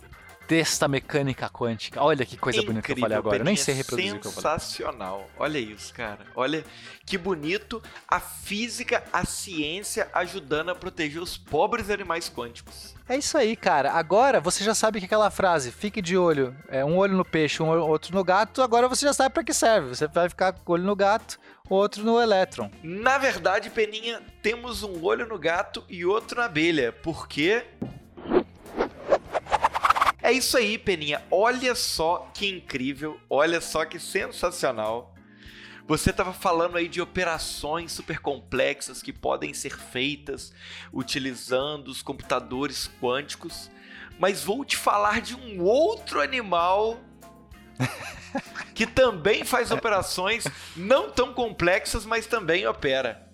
desta 0.48 0.88
mecânica 0.88 1.50
quântica. 1.50 2.02
Olha 2.02 2.26
que 2.26 2.38
coisa 2.38 2.62
bonita 2.62 2.82
que 2.86 2.92
eu 2.94 2.98
falei 2.98 3.18
agora. 3.18 3.38
Eu 3.40 3.44
nem 3.46 3.56
sei 3.56 3.74
reproduzir 3.76 4.16
o 4.16 4.20
que 4.20 4.28
eu 4.28 4.32
falei. 4.32 4.60
Sensacional. 4.60 5.30
Olha 5.38 5.58
isso, 5.60 5.94
cara. 5.94 6.20
Olha 6.36 6.64
que 7.06 7.18
bonito 7.18 7.82
a 8.08 8.20
física, 8.20 9.04
a 9.12 9.26
ciência 9.26 10.10
ajudando 10.14 10.70
a 10.70 10.76
proteger 10.76 11.22
os 11.22 11.38
pobres 11.38 11.90
animais 11.90 12.30
quânticos. 12.30 12.96
É 13.10 13.18
isso 13.18 13.38
aí, 13.38 13.56
cara. 13.56 13.92
Agora 13.94 14.40
você 14.40 14.64
já 14.64 14.76
sabe 14.76 15.00
que 15.00 15.06
aquela 15.06 15.30
frase, 15.32 15.72
fique 15.72 16.02
de 16.02 16.18
olho, 16.18 16.56
é 16.68 16.84
um 16.84 16.98
olho 16.98 17.16
no 17.16 17.24
peixe, 17.26 17.64
um 17.64 17.70
olho- 17.70 17.86
outro 17.88 18.14
no 18.16 18.24
gato, 18.24 18.62
agora 18.62 18.88
você 18.88 19.06
já 19.06 19.14
sabe 19.14 19.34
pra 19.34 19.44
que 19.44 19.54
serve. 19.54 19.90
Você 19.90 20.08
vai 20.08 20.28
ficar 20.30 20.52
com 20.54 20.72
o 20.72 20.76
olho 20.76 20.84
no 20.84 20.96
gato, 20.96 21.40
outro 21.70 22.04
no 22.04 22.20
elétron. 22.22 22.70
Na 22.84 23.18
verdade, 23.18 23.70
Peninha, 23.70 24.22
temos 24.42 24.84
um 24.84 25.02
olho 25.04 25.26
no 25.26 25.38
gato 25.40 25.84
e 25.90 26.04
outro 26.06 26.40
na 26.40 26.46
abelha, 26.46 26.92
porque 26.92 27.64
É 30.28 30.32
isso 30.34 30.58
aí, 30.58 30.78
Peninha. 30.78 31.24
Olha 31.32 31.74
só 31.74 32.30
que 32.34 32.50
incrível, 32.50 33.18
olha 33.30 33.62
só 33.62 33.86
que 33.86 33.98
sensacional. 33.98 35.16
Você 35.88 36.10
estava 36.10 36.34
falando 36.34 36.76
aí 36.76 36.90
de 36.90 37.00
operações 37.00 37.94
super 37.94 38.20
complexas 38.20 39.02
que 39.02 39.14
podem 39.14 39.54
ser 39.54 39.78
feitas 39.78 40.52
utilizando 40.92 41.88
os 41.88 42.02
computadores 42.02 42.92
quânticos, 43.02 43.72
mas 44.20 44.44
vou 44.44 44.66
te 44.66 44.76
falar 44.76 45.22
de 45.22 45.34
um 45.34 45.64
outro 45.64 46.20
animal 46.20 47.00
que 48.76 48.86
também 48.86 49.46
faz 49.46 49.72
operações 49.72 50.44
não 50.76 51.10
tão 51.10 51.34
complexas, 51.34 52.06
mas 52.06 52.28
também 52.28 52.68
opera. 52.68 53.26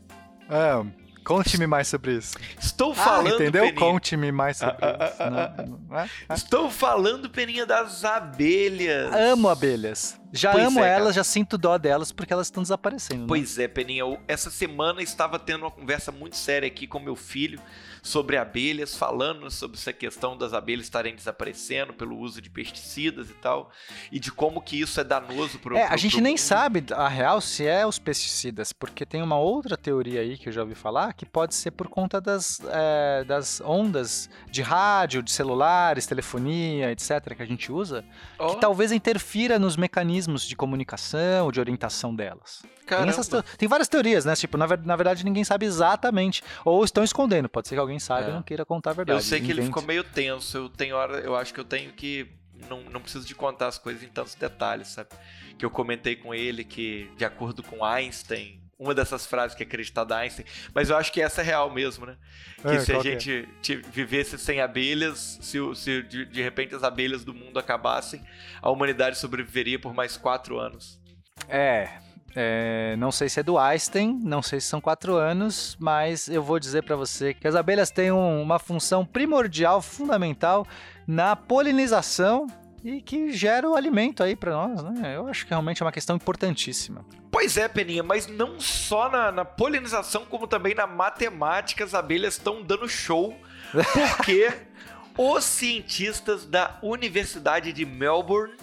É, 0.48 1.03
Conte-me 1.24 1.68
mais 1.68 1.88
sobre 1.88 2.18
isso. 2.18 2.36
Estou 2.60 2.92
ah, 2.92 2.96
falando, 2.96 3.32
ah, 3.32 3.36
entendeu? 3.36 3.74
Conte-me 3.76 4.32
mais 4.32 4.58
sobre 4.58 4.76
ah, 4.82 4.98
ah, 5.00 5.06
isso. 5.06 5.16
Ah, 5.20 5.30
não, 5.30 5.80
não 5.90 6.00
é? 6.00 6.10
Estou 6.34 6.70
falando, 6.70 7.30
Peninha, 7.30 7.66
das 7.66 8.04
abelhas. 8.04 9.14
Amo 9.14 9.50
abelhas. 9.50 10.20
Já 10.36 10.52
pois 10.52 10.66
amo 10.66 10.80
é, 10.80 10.90
elas, 10.90 11.14
já 11.14 11.24
sinto 11.24 11.60
dó 11.60 11.78
delas 11.78 12.12
porque 12.12 12.34
elas 12.34 12.48
estão 12.48 12.64
desaparecendo. 12.64 13.22
Né? 13.22 13.28
Pois 13.28 13.60
é, 13.60 13.68
Peninha. 13.68 14.04
Essa 14.28 14.50
semana 14.50 15.04
estava 15.04 15.38
tendo 15.38 15.62
uma 15.62 15.70
conversa 15.70 16.12
muito 16.12 16.36
séria 16.36 16.66
aqui 16.66 16.88
com 16.88 17.00
meu 17.00 17.16
filho 17.16 17.62
sobre 18.02 18.36
abelhas, 18.36 18.98
falando 18.98 19.50
sobre 19.52 19.78
essa 19.78 19.94
questão 19.94 20.36
das 20.36 20.52
abelhas 20.52 20.86
estarem 20.86 21.16
desaparecendo 21.16 21.94
pelo 21.94 22.18
uso 22.18 22.42
de 22.42 22.50
pesticidas 22.50 23.30
e 23.30 23.34
tal, 23.36 23.70
e 24.12 24.20
de 24.20 24.32
como 24.32 24.60
que 24.60 24.82
isso 24.82 25.00
é 25.00 25.04
danoso 25.04 25.60
para 25.60 25.76
o 25.76 25.78
É, 25.78 25.88
a 25.88 25.96
gente 25.96 26.20
nem 26.20 26.34
mundo. 26.34 26.40
sabe, 26.40 26.84
a 26.92 27.08
real, 27.08 27.40
se 27.40 27.66
é 27.66 27.86
os 27.86 28.00
pesticidas, 28.00 28.74
porque 28.74 29.06
tem 29.06 29.22
uma 29.22 29.38
outra 29.38 29.78
teoria 29.78 30.20
aí 30.20 30.38
que 30.38 30.50
eu 30.50 30.54
já 30.54 30.62
ouvi 30.62 30.76
falar, 30.76 31.14
que 31.14 31.26
pode 31.26 31.54
ser 31.54 31.72
por 31.72 31.88
conta 31.88 32.20
das, 32.20 32.60
é, 32.72 33.24
das 33.24 33.62
ondas 33.62 34.30
de 34.50 34.62
rádio, 34.64 35.22
de 35.22 35.32
celulares, 35.32 36.08
telefonia, 36.08 36.92
etc., 36.92 37.36
que 37.38 37.44
a 37.44 37.46
gente 37.46 37.72
usa, 37.72 38.04
oh. 38.38 38.56
que 38.56 38.60
talvez 38.60 38.92
interfira 38.92 39.58
nos 39.60 39.78
mecanismos 39.78 40.23
de 40.26 40.56
comunicação, 40.56 41.52
de 41.52 41.60
orientação 41.60 42.16
delas. 42.16 42.64
Tem, 42.86 43.10
essas, 43.10 43.30
tem, 43.58 43.68
várias 43.68 43.88
teorias, 43.88 44.26
né? 44.26 44.36
Tipo, 44.36 44.58
na, 44.58 44.68
na, 44.68 44.96
verdade 44.96 45.24
ninguém 45.24 45.44
sabe 45.44 45.66
exatamente. 45.66 46.44
Ou 46.66 46.84
estão 46.84 47.04
escondendo. 47.04 47.50
Pode 47.50 47.68
ser 47.68 47.76
que 47.76 47.82
alguém 47.82 48.00
saiba 48.00 48.28
é. 48.28 48.32
e 48.32 48.34
não 48.34 48.44
queira 48.44 48.66
contar 48.66 48.92
a 48.92 48.94
verdade. 48.94 49.20
Eu 49.20 49.24
sei 49.24 49.40
que 49.40 49.46
Invente. 49.46 49.60
ele 49.60 49.68
ficou 49.68 49.84
meio 49.84 50.04
tenso. 50.04 50.58
Eu 50.58 50.70
tenho 50.70 50.96
hora, 50.96 51.20
eu 51.20 51.36
acho 51.36 51.54
que 51.54 51.60
eu 51.60 51.66
tenho 51.66 51.92
que. 51.94 52.28
Não, 52.70 52.82
não 52.84 53.02
preciso 53.02 53.26
de 53.26 53.36
contar 53.36 53.68
as 53.68 53.78
coisas 53.78 54.04
em 54.04 54.08
tantos 54.08 54.36
detalhes, 54.36 54.88
sabe? 54.90 55.10
Que 55.58 55.66
eu 55.66 55.70
comentei 55.70 56.16
com 56.16 56.34
ele 56.34 56.64
que, 56.64 57.12
de 57.18 57.26
acordo 57.26 57.62
com 57.62 57.84
Einstein, 57.84 58.63
uma 58.78 58.94
dessas 58.94 59.26
frases 59.26 59.56
que 59.56 59.64
é 59.64 59.66
acreditada 59.66 60.16
a 60.16 60.20
Einstein, 60.20 60.46
mas 60.74 60.90
eu 60.90 60.98
acho 60.98 61.12
que 61.12 61.22
essa 61.22 61.42
é 61.42 61.44
real 61.44 61.70
mesmo, 61.70 62.06
né? 62.06 62.18
Que 62.62 62.68
é, 62.68 62.80
se 62.80 62.92
a 62.92 62.98
é? 62.98 63.02
gente 63.02 63.50
é? 63.70 63.76
vivesse 63.92 64.38
sem 64.38 64.62
abelhas, 64.62 65.40
se, 65.42 65.58
se 65.76 66.04
de, 66.04 66.26
de 66.26 66.42
repente 66.42 66.76
as 66.76 66.84
abelhas 66.84 67.24
do 67.24 67.34
mundo 67.34 67.58
acabassem, 67.60 68.22
a 68.62 68.70
humanidade 68.70 69.18
sobreviveria 69.18 69.80
por 69.80 69.94
mais 69.94 70.18
quatro 70.18 70.60
anos. 70.60 71.00
É, 71.48 71.90
é, 72.36 72.96
não 72.98 73.12
sei 73.12 73.30
se 73.30 73.40
é 73.40 73.44
do 73.44 73.58
Einstein, 73.58 74.20
não 74.24 74.42
sei 74.42 74.60
se 74.60 74.68
são 74.68 74.82
quatro 74.82 75.16
anos, 75.16 75.78
mas 75.80 76.28
eu 76.28 76.42
vou 76.42 76.60
dizer 76.60 76.84
para 76.84 76.96
você 76.96 77.34
que 77.34 77.48
as 77.48 77.56
abelhas 77.56 77.92
têm 77.92 78.12
um, 78.12 78.42
uma 78.42 78.58
função 78.58 79.06
primordial, 79.06 79.82
fundamental 79.82 80.66
na 81.06 81.36
polinização 81.36 82.48
e 82.84 83.02
que 83.02 83.32
gera 83.32 83.70
o 83.70 83.76
alimento 83.76 84.22
aí 84.22 84.36
para 84.36 84.52
nós, 84.52 84.84
né? 84.84 85.16
Eu 85.16 85.28
acho 85.28 85.46
que 85.46 85.52
realmente 85.52 85.82
é 85.82 85.86
uma 85.86 85.92
questão 85.92 86.16
importantíssima. 86.18 87.06
Pois 87.32 87.56
é, 87.56 87.68
Peninha, 87.68 88.04
mas 88.04 88.28
não 88.28 88.60
só 88.60 89.10
na, 89.10 89.32
na 89.32 89.46
polinização, 89.46 90.26
como 90.26 90.48
também 90.48 90.76
na 90.76 90.86
matemática, 90.86 91.84
as 91.84 91.94
abelhas 91.94 92.36
estão 92.36 92.62
dando 92.62 92.88
show, 92.90 93.40
porque 93.72 94.52
os 95.18 95.44
cientistas 95.46 96.46
da 96.46 96.78
Universidade 96.84 97.72
de 97.72 97.86
Melbourne 97.86 98.56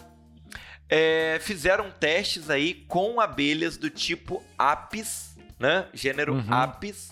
é, 0.89 1.39
fizeram 1.41 1.91
testes 1.91 2.51
aí 2.51 2.75
com 2.87 3.21
abelhas 3.21 3.77
do 3.77 3.89
tipo 3.89 4.45
Apis, 4.59 5.37
né? 5.59 5.87
Gênero 5.95 6.35
uhum. 6.35 6.45
Apis. 6.53 7.11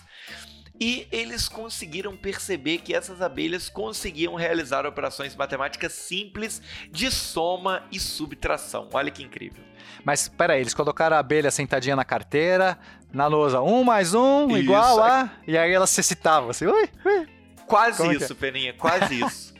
E 0.79 1.07
eles 1.11 1.49
conseguiram 1.49 2.15
perceber 2.15 2.77
que 2.77 2.93
essas 2.93 3.21
abelhas 3.21 3.67
conseguiam 3.67 4.35
realizar 4.35 4.85
operações 4.85 5.35
matemáticas 5.35 5.91
simples 5.91 6.61
de 6.89 7.11
soma 7.11 7.83
e 7.91 7.99
subtração. 7.99 8.89
Olha 8.93 9.11
que 9.11 9.21
incrível. 9.21 9.63
Mas 10.05 10.29
peraí, 10.29 10.61
eles 10.61 10.73
colocaram 10.73 11.17
a 11.17 11.19
abelha 11.19 11.51
sentadinha 11.51 11.95
na 11.95 12.05
carteira, 12.05 12.79
na 13.11 13.27
lousa, 13.27 13.61
um 13.61 13.83
mais 13.83 14.13
um, 14.13 14.47
isso. 14.49 14.57
igual 14.57 15.03
a. 15.03 15.29
E 15.45 15.57
aí 15.57 15.71
ela 15.71 15.87
se 15.87 16.01
citava 16.01 16.51
assim, 16.51 16.65
ui, 16.65 16.89
ui. 17.05 17.27
Quase 17.67 17.97
Como 17.97 18.11
é 18.11 18.15
isso, 18.15 18.33
é? 18.33 18.35
Peninha, 18.35 18.73
quase 18.73 19.23
isso. 19.23 19.53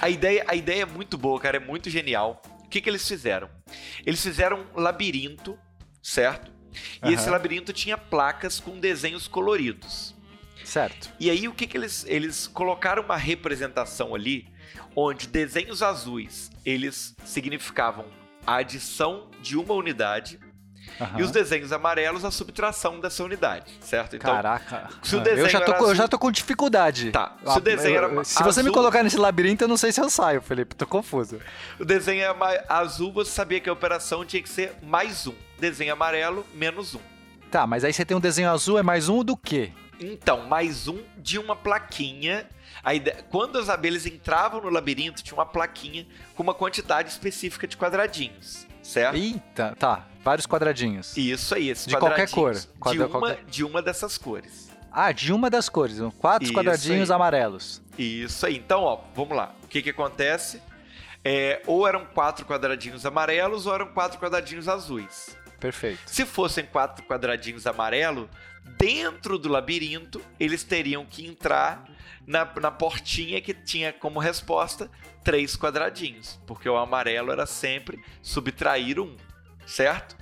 A 0.00 0.08
ideia, 0.08 0.44
a 0.46 0.54
ideia 0.54 0.82
é 0.82 0.86
muito 0.86 1.16
boa, 1.16 1.38
cara, 1.40 1.56
é 1.56 1.60
muito 1.60 1.88
genial. 1.88 2.42
O 2.64 2.68
que, 2.68 2.80
que 2.80 2.88
eles 2.88 3.06
fizeram? 3.06 3.48
Eles 4.04 4.22
fizeram 4.22 4.66
um 4.74 4.80
labirinto, 4.80 5.58
certo? 6.02 6.50
E 7.02 7.06
uhum. 7.06 7.12
esse 7.12 7.30
labirinto 7.30 7.72
tinha 7.72 7.96
placas 7.96 8.60
com 8.60 8.78
desenhos 8.78 9.26
coloridos. 9.28 10.15
Certo. 10.66 11.08
E 11.18 11.30
aí 11.30 11.46
o 11.46 11.54
que, 11.54 11.66
que 11.66 11.76
eles, 11.76 12.04
eles 12.08 12.48
colocaram 12.48 13.02
uma 13.02 13.16
representação 13.16 14.14
ali, 14.14 14.48
onde 14.94 15.28
desenhos 15.28 15.82
azuis 15.82 16.50
eles 16.64 17.14
significavam 17.24 18.04
a 18.44 18.56
adição 18.56 19.28
de 19.40 19.56
uma 19.56 19.74
unidade 19.74 20.40
Uhum. 21.00 21.18
E 21.18 21.22
os 21.22 21.30
desenhos 21.30 21.72
amarelos, 21.72 22.24
a 22.24 22.30
subtração 22.30 23.00
dessa 23.00 23.22
unidade, 23.22 23.70
certo? 23.80 24.16
Então, 24.16 24.34
Caraca. 24.34 24.88
Se 25.02 25.16
o 25.16 25.20
desenho 25.20 25.46
eu, 25.46 25.50
já 25.50 25.60
tô, 25.60 25.72
azul... 25.72 25.88
eu 25.88 25.94
já 25.94 26.08
tô 26.08 26.18
com 26.18 26.30
dificuldade. 26.30 27.10
Tá. 27.10 27.36
Se 27.44 27.58
o 27.58 27.60
desenho 27.60 27.96
era 27.96 28.24
Se 28.24 28.38
azul... 28.38 28.52
você 28.52 28.62
me 28.62 28.70
colocar 28.70 29.02
nesse 29.02 29.18
labirinto, 29.18 29.64
eu 29.64 29.68
não 29.68 29.76
sei 29.76 29.92
se 29.92 30.00
eu 30.00 30.08
saio, 30.08 30.40
Felipe. 30.40 30.74
Tô 30.74 30.86
confuso. 30.86 31.38
O 31.78 31.84
desenho 31.84 32.22
é 32.22 32.64
azul, 32.68 33.12
você 33.12 33.30
sabia 33.30 33.60
que 33.60 33.68
a 33.68 33.72
operação 33.72 34.24
tinha 34.24 34.42
que 34.42 34.48
ser 34.48 34.74
mais 34.82 35.26
um. 35.26 35.34
Desenho 35.58 35.92
amarelo, 35.92 36.46
menos 36.54 36.94
um. 36.94 37.00
Tá, 37.50 37.66
mas 37.66 37.84
aí 37.84 37.92
você 37.92 38.04
tem 38.04 38.16
um 38.16 38.20
desenho 38.20 38.50
azul, 38.50 38.78
é 38.78 38.82
mais 38.82 39.08
um 39.08 39.22
do 39.22 39.36
quê? 39.36 39.72
Então, 40.00 40.46
mais 40.46 40.88
um 40.88 41.02
de 41.16 41.38
uma 41.38 41.56
plaquinha. 41.56 42.48
Ideia... 42.94 43.24
Quando 43.30 43.58
as 43.58 43.68
abelhas 43.68 44.06
entravam 44.06 44.60
no 44.60 44.68
labirinto, 44.68 45.22
tinha 45.22 45.36
uma 45.36 45.46
plaquinha 45.46 46.06
com 46.34 46.42
uma 46.42 46.54
quantidade 46.54 47.08
específica 47.08 47.66
de 47.66 47.76
quadradinhos, 47.76 48.66
certo? 48.82 49.16
Eita, 49.16 49.74
tá. 49.78 50.06
Vários 50.22 50.46
quadradinhos. 50.46 51.16
Isso 51.16 51.54
aí, 51.54 51.70
esses 51.70 51.86
De 51.86 51.96
qualquer 51.96 52.28
cor. 52.30 52.54
de, 52.54 52.98
uma, 52.98 53.08
qualquer... 53.08 53.44
de 53.44 53.64
uma 53.64 53.80
dessas 53.82 54.18
cores. 54.18 54.70
Ah, 54.90 55.12
de 55.12 55.32
uma 55.32 55.50
das 55.50 55.68
cores. 55.68 55.98
Quatro 56.18 56.44
Isso 56.44 56.52
quadradinhos 56.52 57.10
aí. 57.10 57.14
amarelos. 57.14 57.82
Isso 57.98 58.46
aí. 58.46 58.56
Então, 58.56 58.82
ó, 58.82 59.00
vamos 59.14 59.36
lá. 59.36 59.54
O 59.62 59.68
que 59.68 59.82
que 59.82 59.90
acontece? 59.90 60.60
É, 61.24 61.60
ou 61.66 61.86
eram 61.86 62.06
quatro 62.06 62.46
quadradinhos 62.46 63.04
amarelos 63.04 63.66
ou 63.66 63.74
eram 63.74 63.88
quatro 63.88 64.18
quadradinhos 64.18 64.68
azuis. 64.68 65.36
Perfeito. 65.58 66.00
Se 66.06 66.24
fossem 66.24 66.64
quatro 66.64 67.04
quadradinhos 67.04 67.66
amarelos, 67.66 68.28
dentro 68.78 69.38
do 69.38 69.48
labirinto, 69.48 70.20
eles 70.38 70.64
teriam 70.64 71.04
que 71.04 71.26
entrar 71.26 71.88
na, 72.26 72.44
na 72.60 72.70
portinha 72.70 73.40
que 73.40 73.54
tinha 73.54 73.92
como 73.92 74.18
resposta 74.18 74.90
três 75.22 75.56
quadradinhos. 75.56 76.38
Porque 76.46 76.68
o 76.68 76.76
amarelo 76.76 77.30
era 77.32 77.46
sempre 77.46 78.00
subtrair 78.22 79.00
um 79.00 79.16
certo? 79.66 80.16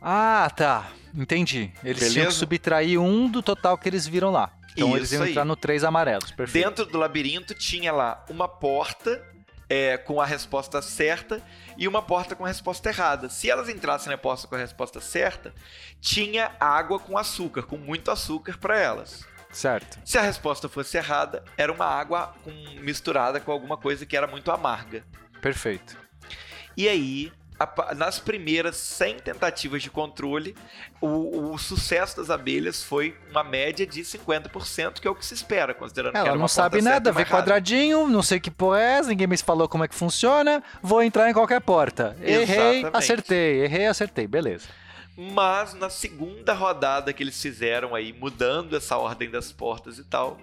Ah, 0.00 0.50
tá. 0.54 0.90
Entendi. 1.14 1.72
Eles 1.82 1.98
Beleza? 1.98 2.12
tinham 2.12 2.26
que 2.28 2.34
subtrair 2.34 3.00
um 3.00 3.28
do 3.28 3.42
total 3.42 3.76
que 3.76 3.88
eles 3.88 4.06
viram 4.06 4.30
lá. 4.30 4.52
Então 4.72 4.88
Isso 4.88 4.96
eles 4.96 5.12
iam 5.12 5.22
aí. 5.24 5.30
entrar 5.30 5.44
no 5.44 5.56
três 5.56 5.82
amarelos. 5.82 6.30
Perfeito. 6.30 6.68
Dentro 6.68 6.86
do 6.86 6.96
labirinto 6.96 7.54
tinha 7.54 7.92
lá 7.92 8.24
uma 8.30 8.48
porta 8.48 9.22
é, 9.70 9.96
com 9.96 10.20
a 10.20 10.26
resposta 10.26 10.82
certa 10.82 11.40
e 11.78 11.86
uma 11.86 12.02
porta 12.02 12.34
com 12.34 12.44
a 12.44 12.48
resposta 12.48 12.88
errada. 12.88 13.28
Se 13.28 13.48
elas 13.48 13.68
entrassem 13.68 14.10
na 14.10 14.18
porta 14.18 14.48
com 14.48 14.56
a 14.56 14.58
resposta 14.58 15.00
certa, 15.00 15.54
tinha 16.00 16.50
água 16.58 16.98
com 16.98 17.16
açúcar, 17.16 17.62
com 17.62 17.76
muito 17.76 18.10
açúcar 18.10 18.58
para 18.58 18.76
elas. 18.76 19.24
Certo. 19.52 19.98
Se 20.04 20.18
a 20.18 20.22
resposta 20.22 20.68
fosse 20.68 20.96
errada, 20.96 21.44
era 21.56 21.72
uma 21.72 21.86
água 21.86 22.34
com, 22.44 22.50
misturada 22.80 23.40
com 23.40 23.52
alguma 23.52 23.76
coisa 23.76 24.04
que 24.04 24.16
era 24.16 24.26
muito 24.26 24.50
amarga. 24.50 25.04
Perfeito. 25.40 25.96
E 26.76 26.88
aí 26.88 27.32
nas 27.96 28.18
primeiras 28.18 28.76
100 28.76 29.18
tentativas 29.18 29.82
de 29.82 29.90
controle, 29.90 30.56
o, 31.00 31.52
o, 31.52 31.58
sucesso 31.58 32.16
das 32.16 32.30
abelhas 32.30 32.82
foi 32.82 33.14
uma 33.30 33.44
média 33.44 33.86
de 33.86 34.00
50%, 34.00 34.94
que 35.00 35.06
é 35.06 35.10
o 35.10 35.14
que 35.14 35.24
se 35.24 35.34
espera, 35.34 35.74
considerando 35.74 36.14
Ela 36.14 36.24
que 36.24 36.28
Ela 36.30 36.38
não 36.38 36.48
sabe 36.48 36.80
nada, 36.80 37.12
vê 37.12 37.24
quadradinho, 37.24 38.08
não 38.08 38.22
sei 38.22 38.40
que 38.40 38.50
porra 38.50 38.80
é, 38.80 39.02
ninguém 39.02 39.26
me 39.26 39.36
falou 39.36 39.68
como 39.68 39.84
é 39.84 39.88
que 39.88 39.94
funciona, 39.94 40.62
vou 40.82 41.02
entrar 41.02 41.28
em 41.28 41.34
qualquer 41.34 41.60
porta. 41.60 42.16
Errei, 42.22 42.78
Exatamente. 42.78 42.96
acertei, 42.96 43.64
errei, 43.64 43.86
acertei, 43.86 44.26
beleza. 44.26 44.68
Mas 45.16 45.74
na 45.74 45.90
segunda 45.90 46.54
rodada 46.54 47.12
que 47.12 47.22
eles 47.22 47.40
fizeram 47.40 47.94
aí, 47.94 48.10
mudando 48.10 48.74
essa 48.74 48.96
ordem 48.96 49.30
das 49.30 49.52
portas 49.52 49.98
e 49.98 50.04
tal, 50.04 50.38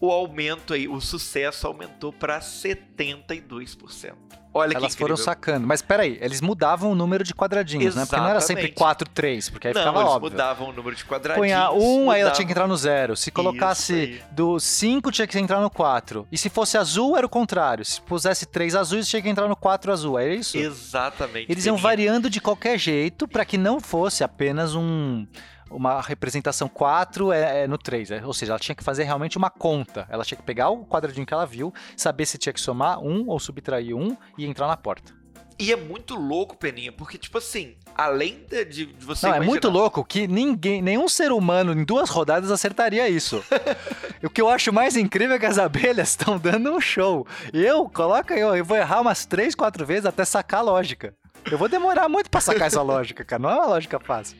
o 0.00 0.10
aumento 0.10 0.72
aí, 0.72 0.88
o 0.88 1.00
sucesso 1.02 1.66
aumentou 1.66 2.12
para 2.12 2.40
72%. 2.40 4.14
Olha 4.54 4.76
Elas 4.76 4.94
foram 4.94 5.16
sacando. 5.16 5.66
Mas 5.66 5.80
peraí, 5.80 6.18
eles 6.20 6.40
mudavam 6.40 6.92
o 6.92 6.94
número 6.94 7.24
de 7.24 7.34
quadradinhos, 7.34 7.94
né? 7.94 8.04
Porque 8.04 8.20
não 8.20 8.28
era 8.28 8.40
sempre 8.40 8.64
Exatamente. 8.64 8.78
4, 8.78 9.08
3, 9.08 9.50
porque 9.50 9.68
aí 9.68 9.74
Não, 9.74 9.80
ficava 9.80 10.00
eles 10.00 10.10
óbvio. 10.10 10.30
mudavam 10.30 10.68
o 10.68 10.72
número 10.72 10.94
de 10.94 11.04
quadradinhos. 11.04 11.46
Punha 11.48 11.70
um, 11.72 12.10
aí 12.10 12.20
ela 12.20 12.30
tinha 12.30 12.44
que 12.44 12.52
entrar 12.52 12.66
no 12.66 12.76
zero. 12.76 13.16
Se 13.16 13.30
colocasse 13.30 14.20
do 14.30 14.60
5, 14.60 15.10
tinha 15.10 15.26
que 15.26 15.38
entrar 15.38 15.60
no 15.60 15.70
4. 15.70 16.26
E 16.30 16.36
se 16.36 16.50
fosse 16.50 16.76
azul, 16.76 17.16
era 17.16 17.24
o 17.24 17.28
contrário. 17.30 17.84
Se 17.84 18.00
pusesse 18.00 18.44
3 18.44 18.74
azuis, 18.74 19.08
tinha 19.08 19.22
que 19.22 19.28
entrar 19.28 19.48
no 19.48 19.56
4 19.56 19.90
azul. 19.90 20.18
Era 20.18 20.34
isso? 20.34 20.58
Exatamente. 20.58 21.50
Eles 21.50 21.64
iam 21.64 21.76
variando 21.76 22.28
de 22.28 22.40
qualquer 22.40 22.78
jeito 22.78 23.26
para 23.26 23.44
que 23.44 23.56
não 23.56 23.80
fosse 23.80 24.22
apenas 24.22 24.74
um 24.74 25.26
uma 25.74 26.00
representação 26.00 26.68
4 26.68 27.32
é, 27.32 27.64
é 27.64 27.66
no 27.66 27.78
3, 27.78 28.10
é, 28.12 28.26
ou 28.26 28.32
seja, 28.32 28.52
ela 28.52 28.58
tinha 28.58 28.74
que 28.74 28.84
fazer 28.84 29.04
realmente 29.04 29.36
uma 29.36 29.50
conta. 29.50 30.06
Ela 30.10 30.24
tinha 30.24 30.36
que 30.36 30.44
pegar 30.44 30.70
o 30.70 30.84
quadradinho 30.84 31.26
que 31.26 31.34
ela 31.34 31.46
viu, 31.46 31.72
saber 31.96 32.26
se 32.26 32.38
tinha 32.38 32.52
que 32.52 32.60
somar 32.60 33.00
um 33.00 33.28
ou 33.28 33.38
subtrair 33.38 33.96
um 33.96 34.16
e 34.36 34.44
entrar 34.44 34.66
na 34.66 34.76
porta. 34.76 35.22
E 35.58 35.70
é 35.72 35.76
muito 35.76 36.14
louco, 36.14 36.56
Peninha, 36.56 36.90
porque, 36.90 37.16
tipo 37.16 37.38
assim, 37.38 37.76
além 37.94 38.44
de, 38.48 38.64
de 38.64 38.84
você. 39.00 39.26
Não, 39.26 39.34
é 39.34 39.36
imaginar- 39.36 39.50
muito 39.50 39.68
louco 39.68 40.04
que 40.04 40.26
ninguém, 40.26 40.82
nenhum 40.82 41.08
ser 41.08 41.30
humano 41.30 41.72
em 41.72 41.84
duas 41.84 42.10
rodadas 42.10 42.50
acertaria 42.50 43.08
isso. 43.08 43.44
o 44.24 44.30
que 44.30 44.40
eu 44.40 44.48
acho 44.48 44.72
mais 44.72 44.96
incrível 44.96 45.36
é 45.36 45.38
que 45.38 45.46
as 45.46 45.58
abelhas 45.58 46.08
estão 46.10 46.38
dando 46.38 46.72
um 46.72 46.80
show. 46.80 47.26
Eu, 47.52 47.88
coloca 47.88 48.34
eu, 48.34 48.56
eu 48.56 48.64
vou 48.64 48.76
errar 48.76 49.00
umas 49.00 49.24
três, 49.24 49.54
quatro 49.54 49.86
vezes 49.86 50.06
até 50.06 50.24
sacar 50.24 50.60
a 50.60 50.64
lógica. 50.64 51.14
Eu 51.50 51.58
vou 51.58 51.68
demorar 51.68 52.08
muito 52.08 52.30
pra 52.30 52.40
sacar 52.40 52.66
essa 52.68 52.82
lógica, 52.82 53.24
cara. 53.24 53.42
Não 53.42 53.50
é 53.50 53.54
uma 53.54 53.66
lógica 53.66 53.98
fácil. 54.00 54.36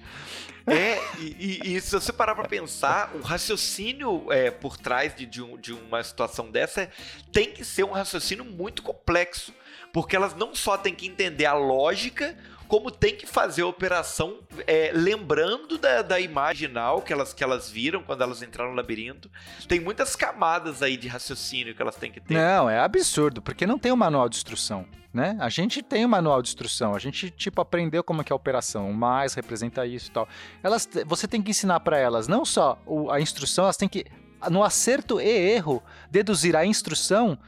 É, 0.66 0.98
e, 1.18 1.60
e- 1.64 1.76
e 1.76 1.80
se 1.80 1.90
você 1.90 2.12
parar 2.12 2.34
pra 2.36 2.44
pensar, 2.46 3.10
o 3.14 3.20
raciocínio 3.20 4.26
é, 4.30 4.50
por 4.50 4.76
trás 4.76 5.14
de, 5.14 5.26
de 5.26 5.42
um- 5.42 5.56
de 5.56 5.72
uma 5.72 6.02
situação 6.04 6.48
dessa 6.50 6.82
é- 6.82 6.90
tem 7.32 7.50
que 7.52 7.64
ser 7.64 7.82
um 7.84 7.90
raciocínio 7.90 8.44
muito 8.44 8.82
complexo. 8.82 9.52
Porque 9.92 10.14
elas 10.16 10.34
não 10.34 10.54
só 10.54 10.76
têm 10.78 10.94
que 10.94 11.06
entender 11.06 11.44
a 11.46 11.52
lógica, 11.54 12.34
como 12.72 12.90
tem 12.90 13.14
que 13.14 13.26
fazer 13.26 13.60
a 13.60 13.66
operação 13.66 14.38
é, 14.66 14.92
lembrando 14.94 15.76
da, 15.76 16.00
da 16.00 16.18
imaginal 16.18 17.02
que 17.02 17.12
elas, 17.12 17.34
que 17.34 17.44
elas 17.44 17.68
viram 17.70 18.02
quando 18.02 18.22
elas 18.22 18.42
entraram 18.42 18.70
no 18.70 18.76
labirinto. 18.78 19.30
Tem 19.68 19.78
muitas 19.78 20.16
camadas 20.16 20.80
aí 20.82 20.96
de 20.96 21.06
raciocínio 21.06 21.74
que 21.74 21.82
elas 21.82 21.96
têm 21.96 22.10
que 22.10 22.18
ter. 22.18 22.32
Não, 22.32 22.70
é 22.70 22.78
absurdo, 22.78 23.42
porque 23.42 23.66
não 23.66 23.78
tem 23.78 23.92
o 23.92 23.96
manual 23.96 24.26
de 24.26 24.36
instrução, 24.36 24.86
né? 25.12 25.36
A 25.38 25.50
gente 25.50 25.82
tem 25.82 26.02
o 26.06 26.08
manual 26.08 26.40
de 26.40 26.48
instrução, 26.48 26.94
a 26.94 26.98
gente, 26.98 27.28
tipo, 27.30 27.60
aprendeu 27.60 28.02
como 28.02 28.22
é 28.22 28.24
que 28.24 28.32
é 28.32 28.34
a 28.34 28.36
operação, 28.36 28.90
mais 28.90 29.34
representa 29.34 29.86
isso 29.86 30.08
e 30.08 30.12
tal. 30.12 30.26
Elas, 30.62 30.88
você 31.04 31.28
tem 31.28 31.42
que 31.42 31.50
ensinar 31.50 31.80
para 31.80 31.98
elas 31.98 32.26
não 32.26 32.42
só 32.42 32.80
o- 32.86 33.10
a 33.10 33.20
instrução, 33.20 33.64
elas 33.64 33.76
têm 33.76 33.86
que, 33.86 34.06
no 34.50 34.64
acerto 34.64 35.20
e 35.20 35.28
erro, 35.28 35.82
deduzir 36.10 36.56
a 36.56 36.64
instrução, 36.64 37.38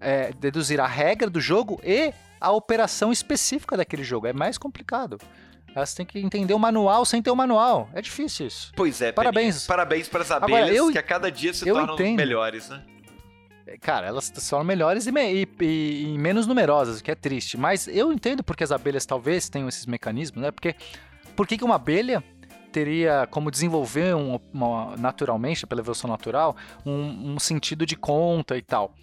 é, 0.00 0.32
deduzir 0.32 0.80
a 0.80 0.86
regra 0.88 1.30
do 1.30 1.40
jogo 1.40 1.80
e 1.84 2.12
a 2.40 2.50
operação 2.52 3.10
específica 3.12 3.76
daquele 3.76 4.04
jogo. 4.04 4.26
É 4.26 4.32
mais 4.32 4.58
complicado. 4.58 5.18
Elas 5.74 5.92
têm 5.92 6.06
que 6.06 6.18
entender 6.20 6.54
o 6.54 6.58
manual 6.58 7.04
sem 7.04 7.20
ter 7.20 7.30
o 7.30 7.36
manual. 7.36 7.88
É 7.92 8.00
difícil 8.00 8.46
isso. 8.46 8.70
Pois 8.76 9.02
é, 9.02 9.10
Parabéns. 9.10 9.54
Peninha. 9.56 9.66
Parabéns 9.68 10.08
para 10.08 10.22
as 10.22 10.30
Agora, 10.30 10.62
abelhas 10.64 10.76
eu- 10.76 10.92
que 10.92 10.98
a 10.98 11.02
cada 11.02 11.30
dia 11.32 11.52
se 11.52 11.64
tornam 11.64 11.94
entendo. 11.94 12.16
melhores, 12.16 12.68
né? 12.68 12.82
É, 13.66 13.76
Cara, 13.78 14.06
elas 14.06 14.30
são 14.36 14.62
melhores 14.62 15.06
e, 15.06 15.10
me- 15.12 15.32
e- 15.42 15.48
e- 15.64 16.18
menos 16.18 16.46
numerosas, 16.46 17.00
o 17.00 17.02
que 17.02 17.10
é 17.10 17.14
triste. 17.14 17.56
Mas 17.56 17.88
eu 17.88 18.12
entendo 18.12 18.44
porque 18.44 18.62
as 18.62 18.70
abelhas 18.70 19.04
talvez 19.04 19.48
tenham 19.48 19.68
esses 19.68 19.86
mecanismos, 19.86 20.40
né? 20.42 20.50
Porque 20.52 20.76
por 21.34 21.46
que 21.46 21.56
que 21.58 21.64
uma 21.64 21.74
abelha 21.76 22.22
teria 22.70 23.26
como 23.30 23.50
desenvolver 23.50 24.14
um- 24.14 24.38
uma- 24.52 24.96
naturalmente, 24.96 25.66
pela 25.66 25.80
evolução 25.80 26.08
natural, 26.10 26.56
um, 26.86 27.34
um 27.34 27.38
sentido 27.40 27.84
de 27.86 27.96
conta 27.96 28.56
e 28.56 28.62
tal? 28.62 28.94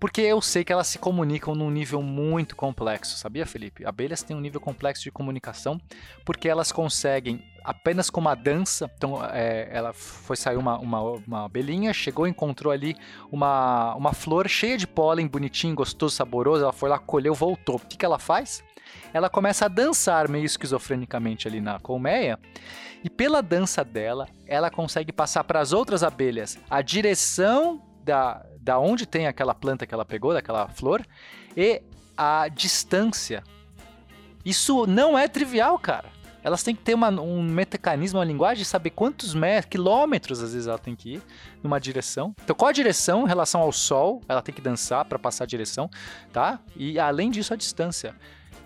Porque 0.00 0.22
eu 0.22 0.40
sei 0.40 0.64
que 0.64 0.72
elas 0.72 0.86
se 0.86 0.98
comunicam 0.98 1.54
num 1.54 1.70
nível 1.70 2.00
muito 2.00 2.56
complexo, 2.56 3.18
sabia, 3.18 3.44
Felipe? 3.44 3.84
Abelhas 3.84 4.22
têm 4.22 4.34
um 4.34 4.40
nível 4.40 4.58
complexo 4.58 5.02
de 5.02 5.10
comunicação 5.10 5.78
porque 6.24 6.48
elas 6.48 6.72
conseguem, 6.72 7.44
apenas 7.62 8.08
com 8.08 8.18
uma 8.18 8.34
dança, 8.34 8.90
então 8.96 9.22
é, 9.26 9.68
ela 9.70 9.92
foi 9.92 10.36
sair 10.36 10.56
uma, 10.56 10.78
uma, 10.78 11.02
uma 11.02 11.44
abelhinha, 11.44 11.92
chegou, 11.92 12.26
encontrou 12.26 12.72
ali 12.72 12.96
uma, 13.30 13.94
uma 13.94 14.14
flor 14.14 14.48
cheia 14.48 14.78
de 14.78 14.86
pólen, 14.86 15.28
bonitinho, 15.28 15.74
gostoso, 15.74 16.16
saboroso, 16.16 16.62
ela 16.62 16.72
foi 16.72 16.88
lá, 16.88 16.98
colheu, 16.98 17.34
voltou. 17.34 17.76
O 17.76 17.80
que, 17.80 17.98
que 17.98 18.04
ela 18.04 18.18
faz? 18.18 18.64
Ela 19.12 19.28
começa 19.28 19.66
a 19.66 19.68
dançar 19.68 20.30
meio 20.30 20.46
esquizofrenicamente 20.46 21.46
ali 21.46 21.60
na 21.60 21.78
colmeia, 21.78 22.38
e 23.04 23.10
pela 23.10 23.42
dança 23.42 23.84
dela, 23.84 24.26
ela 24.46 24.70
consegue 24.70 25.12
passar 25.12 25.44
para 25.44 25.60
as 25.60 25.74
outras 25.74 26.02
abelhas 26.02 26.58
a 26.70 26.80
direção 26.80 27.82
da, 28.02 28.44
da 28.60 28.78
onde 28.78 29.06
tem 29.06 29.26
aquela 29.26 29.54
planta 29.54 29.86
que 29.86 29.94
ela 29.94 30.04
pegou, 30.04 30.32
daquela 30.32 30.68
flor, 30.68 31.04
e 31.56 31.82
a 32.16 32.48
distância. 32.48 33.42
Isso 34.44 34.86
não 34.86 35.18
é 35.18 35.26
trivial, 35.28 35.78
cara. 35.78 36.08
Elas 36.42 36.62
têm 36.62 36.74
que 36.74 36.82
ter 36.82 36.94
uma, 36.94 37.10
um 37.10 37.42
mecanismo, 37.42 38.18
uma 38.18 38.24
linguagem, 38.24 38.64
saber 38.64 38.90
quantos 38.90 39.34
metros, 39.34 39.70
quilômetros 39.70 40.42
às 40.42 40.52
vezes 40.52 40.66
ela 40.66 40.78
tem 40.78 40.96
que 40.96 41.14
ir 41.14 41.22
numa 41.62 41.78
direção. 41.78 42.34
Então, 42.42 42.56
qual 42.56 42.70
a 42.70 42.72
direção 42.72 43.24
em 43.24 43.28
relação 43.28 43.60
ao 43.60 43.72
sol? 43.72 44.22
Ela 44.26 44.40
tem 44.40 44.54
que 44.54 44.60
dançar 44.60 45.04
para 45.04 45.18
passar 45.18 45.44
a 45.44 45.46
direção, 45.46 45.90
tá? 46.32 46.58
E 46.74 46.98
além 46.98 47.30
disso, 47.30 47.52
a 47.52 47.56
distância. 47.56 48.14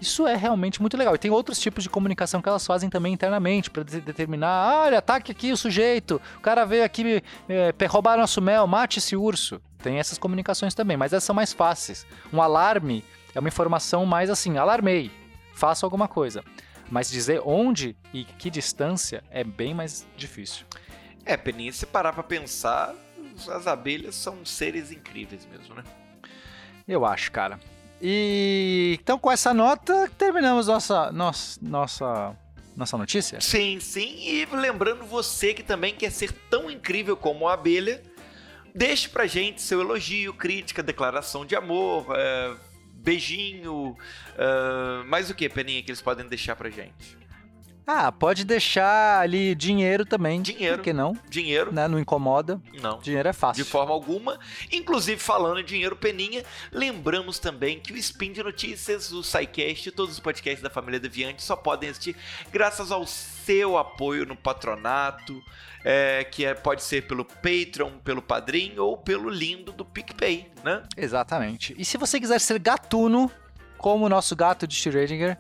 Isso 0.05 0.27
é 0.27 0.37
realmente 0.37 0.83
muito 0.83 0.99
legal. 0.99 1.15
E 1.15 1.19
tem 1.19 1.31
outros 1.31 1.59
tipos 1.59 1.83
de 1.83 1.89
comunicação 1.89 2.43
que 2.43 2.49
elas 2.49 2.67
fazem 2.67 2.91
também 2.91 3.15
internamente 3.15 3.71
para 3.71 3.83
determinar: 3.83 4.83
olha, 4.83 4.99
ataque 4.99 5.33
aqui 5.33 5.51
o 5.51 5.57
sujeito, 5.57 6.21
o 6.37 6.41
cara 6.41 6.67
veio 6.67 6.85
aqui 6.85 7.23
é, 7.49 7.87
roubar 7.87 8.19
nosso 8.19 8.43
mel, 8.43 8.67
mate 8.67 8.99
esse 8.99 9.17
urso. 9.17 9.63
Tem 9.79 9.99
essas 9.99 10.19
comunicações 10.19 10.75
também, 10.75 10.95
mas 10.95 11.15
essas 11.15 11.25
são 11.25 11.35
mais 11.35 11.55
fáceis. 11.55 12.07
Um 12.31 12.43
alarme 12.43 13.03
é 13.35 13.41
uma 13.41 13.49
informação 13.49 14.05
mais 14.05 14.29
assim: 14.29 14.59
alarmei, 14.59 15.11
faça 15.55 15.87
alguma 15.87 16.07
coisa. 16.07 16.45
Mas 16.91 17.11
dizer 17.11 17.41
onde 17.43 17.97
e 18.13 18.25
que 18.25 18.51
distância 18.51 19.25
é 19.31 19.43
bem 19.43 19.73
mais 19.73 20.07
difícil. 20.19 20.67
É, 21.25 21.35
Peninha, 21.35 21.73
se 21.73 21.87
parar 21.87 22.13
pra 22.13 22.23
pensar, 22.23 22.95
as 23.49 23.67
abelhas 23.67 24.15
são 24.15 24.45
seres 24.45 24.93
incríveis 24.93 25.49
mesmo, 25.51 25.75
né? 25.75 25.83
Eu 26.87 27.07
acho, 27.07 27.33
cara. 27.33 27.59
E 28.07 28.99
então 29.01 29.19
com 29.19 29.33
essa 29.33 29.55
nota 29.55 30.11
terminamos 30.19 30.67
nossa 30.67 31.11
nossa 31.11 31.59
nossa 31.63 32.37
nossa 32.77 32.99
notícia. 32.99 33.41
Sim, 33.41 33.81
sim. 33.81 34.19
E 34.21 34.45
lembrando 34.53 35.07
você 35.07 35.55
que 35.55 35.63
também 35.63 35.95
quer 35.95 36.11
ser 36.11 36.31
tão 36.51 36.71
incrível 36.71 37.17
como 37.17 37.49
a 37.49 37.55
abelha, 37.55 38.03
deixe 38.75 39.09
pra 39.09 39.27
gente 39.27 39.63
seu 39.63 39.81
elogio, 39.81 40.35
crítica, 40.35 40.83
declaração 40.83 41.47
de 41.47 41.57
amor, 41.57 42.07
é, 42.15 42.55
beijinho. 42.93 43.97
é, 44.37 45.05
mais 45.05 45.31
o 45.31 45.35
que, 45.35 45.49
Peninha, 45.49 45.83
que 45.83 45.91
eles 45.91 46.03
podem 46.03 46.27
deixar 46.27 46.57
pra 46.57 46.69
gente? 46.69 47.24
Ah, 47.87 48.11
pode 48.11 48.45
deixar 48.45 49.21
ali 49.21 49.55
dinheiro 49.55 50.07
também. 50.07 50.41
Dinheiro. 50.41 50.79
Por 50.79 50.85
que 50.85 50.93
não? 50.93 51.17
Dinheiro? 51.29 51.73
Né? 51.73 51.87
Não 51.87 51.99
incomoda. 51.99 52.61
Não. 52.81 52.99
Dinheiro 52.99 53.29
é 53.29 53.33
fácil. 53.33 53.63
De 53.63 53.71
forma 53.71 53.93
alguma. 53.93 54.39
Inclusive, 54.73 55.21
falando 55.21 55.61
em 55.61 55.65
dinheiro 55.65 55.95
peninha, 55.95 56.43
lembramos 56.73 57.39
também 57.39 57.79
que 57.79 57.93
o 57.93 57.97
Spin 57.97 58.33
de 58.33 58.43
Notícias, 58.43 59.13
o 59.13 59.23
SciCast 59.23 59.89
e 59.89 59.93
todos 59.93 60.15
os 60.15 60.21
podcasts 60.21 60.63
da 60.63 60.71
família 60.71 60.99
Deviante 60.99 61.43
só 61.43 61.57
podem 61.57 61.91
existir 61.91 62.17
graças 62.51 62.91
ao 62.91 63.07
seu 63.07 63.77
apoio 63.77 64.25
no 64.25 64.35
patronato, 64.35 65.43
é, 65.85 66.25
que 66.25 66.47
é, 66.47 66.55
pode 66.55 66.83
ser 66.83 67.07
pelo 67.07 67.25
Patreon, 67.25 67.99
pelo 68.03 68.23
Padrim 68.23 68.79
ou 68.79 68.97
pelo 68.97 69.29
lindo 69.29 69.71
do 69.71 69.85
PicPay, 69.85 70.51
né? 70.65 70.83
Exatamente. 70.97 71.75
E 71.77 71.85
se 71.85 71.99
você 71.99 72.19
quiser 72.19 72.41
ser 72.41 72.59
gatuno, 72.59 73.31
como 73.85 74.07
o 74.07 74.09
nosso 74.09 74.35
gato 74.35 74.67
de 74.67 74.75
Schrödinger, 74.75 75.37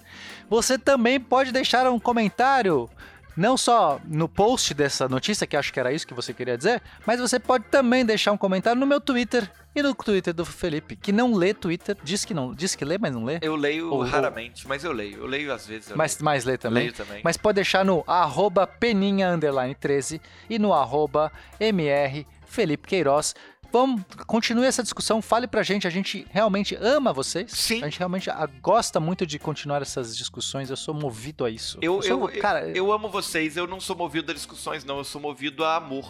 você 0.50 0.76
também 0.76 1.18
pode 1.18 1.50
deixar 1.50 1.90
um 1.90 1.98
comentário, 1.98 2.90
não 3.34 3.56
só 3.56 3.98
no 4.04 4.28
post 4.28 4.74
dessa 4.74 5.08
notícia, 5.08 5.46
que 5.46 5.56
acho 5.56 5.72
que 5.72 5.80
era 5.80 5.90
isso 5.90 6.06
que 6.06 6.12
você 6.12 6.34
queria 6.34 6.58
dizer, 6.58 6.82
mas 7.06 7.18
você 7.18 7.40
pode 7.40 7.64
também 7.70 8.04
deixar 8.04 8.32
um 8.32 8.36
comentário 8.36 8.78
no 8.78 8.86
meu 8.86 9.00
Twitter 9.00 9.50
e 9.74 9.82
no 9.82 9.94
Twitter 9.94 10.34
do 10.34 10.44
Felipe, 10.44 10.94
que 10.94 11.10
não 11.10 11.32
lê 11.32 11.54
Twitter, 11.54 11.96
diz 12.04 12.22
que 12.22 12.34
não, 12.34 12.52
diz 12.54 12.74
que 12.76 12.84
lê, 12.84 12.98
mas 12.98 13.14
não 13.14 13.24
lê. 13.24 13.38
Eu 13.40 13.56
leio 13.56 13.90
Ou- 13.90 14.00
ou- 14.00 14.04
raramente, 14.04 14.68
mas 14.68 14.84
eu 14.84 14.92
leio. 14.92 15.20
Eu 15.20 15.26
leio 15.26 15.50
às 15.50 15.66
vezes. 15.66 15.90
Mas, 15.96 16.16
leio. 16.16 16.24
mas 16.26 16.44
lê 16.44 16.58
também. 16.58 16.82
Leio 16.82 16.92
também. 16.92 17.22
Mas 17.24 17.38
pode 17.38 17.54
deixar 17.56 17.82
no 17.82 18.04
arroba 18.06 18.66
peninha 18.66 19.30
underline 19.30 19.74
13 19.74 20.20
e 20.50 20.58
no 20.58 20.74
arroba 20.74 21.32
mr 21.58 22.26
Felipe 22.44 22.86
Queiroz. 22.86 23.34
Vamos, 23.74 24.02
continue 24.28 24.66
essa 24.66 24.84
discussão, 24.84 25.20
fale 25.20 25.48
pra 25.48 25.64
gente, 25.64 25.84
a 25.84 25.90
gente 25.90 26.24
realmente 26.30 26.78
ama 26.80 27.12
vocês. 27.12 27.50
Sim. 27.50 27.82
A 27.82 27.86
gente 27.86 27.98
realmente 27.98 28.30
ah, 28.30 28.48
gosta 28.62 29.00
muito 29.00 29.26
de 29.26 29.36
continuar 29.36 29.82
essas 29.82 30.16
discussões, 30.16 30.70
eu 30.70 30.76
sou 30.76 30.94
movido 30.94 31.44
a 31.44 31.50
isso. 31.50 31.76
Eu, 31.82 32.00
sou, 32.00 32.30
eu, 32.30 32.40
cara, 32.40 32.68
eu 32.68 32.92
amo 32.92 33.08
vocês, 33.08 33.56
eu 33.56 33.66
não 33.66 33.80
sou 33.80 33.96
movido 33.96 34.30
a 34.30 34.34
discussões, 34.34 34.84
não, 34.84 34.98
eu 34.98 35.04
sou 35.04 35.20
movido 35.20 35.64
a 35.64 35.74
amor. 35.74 36.08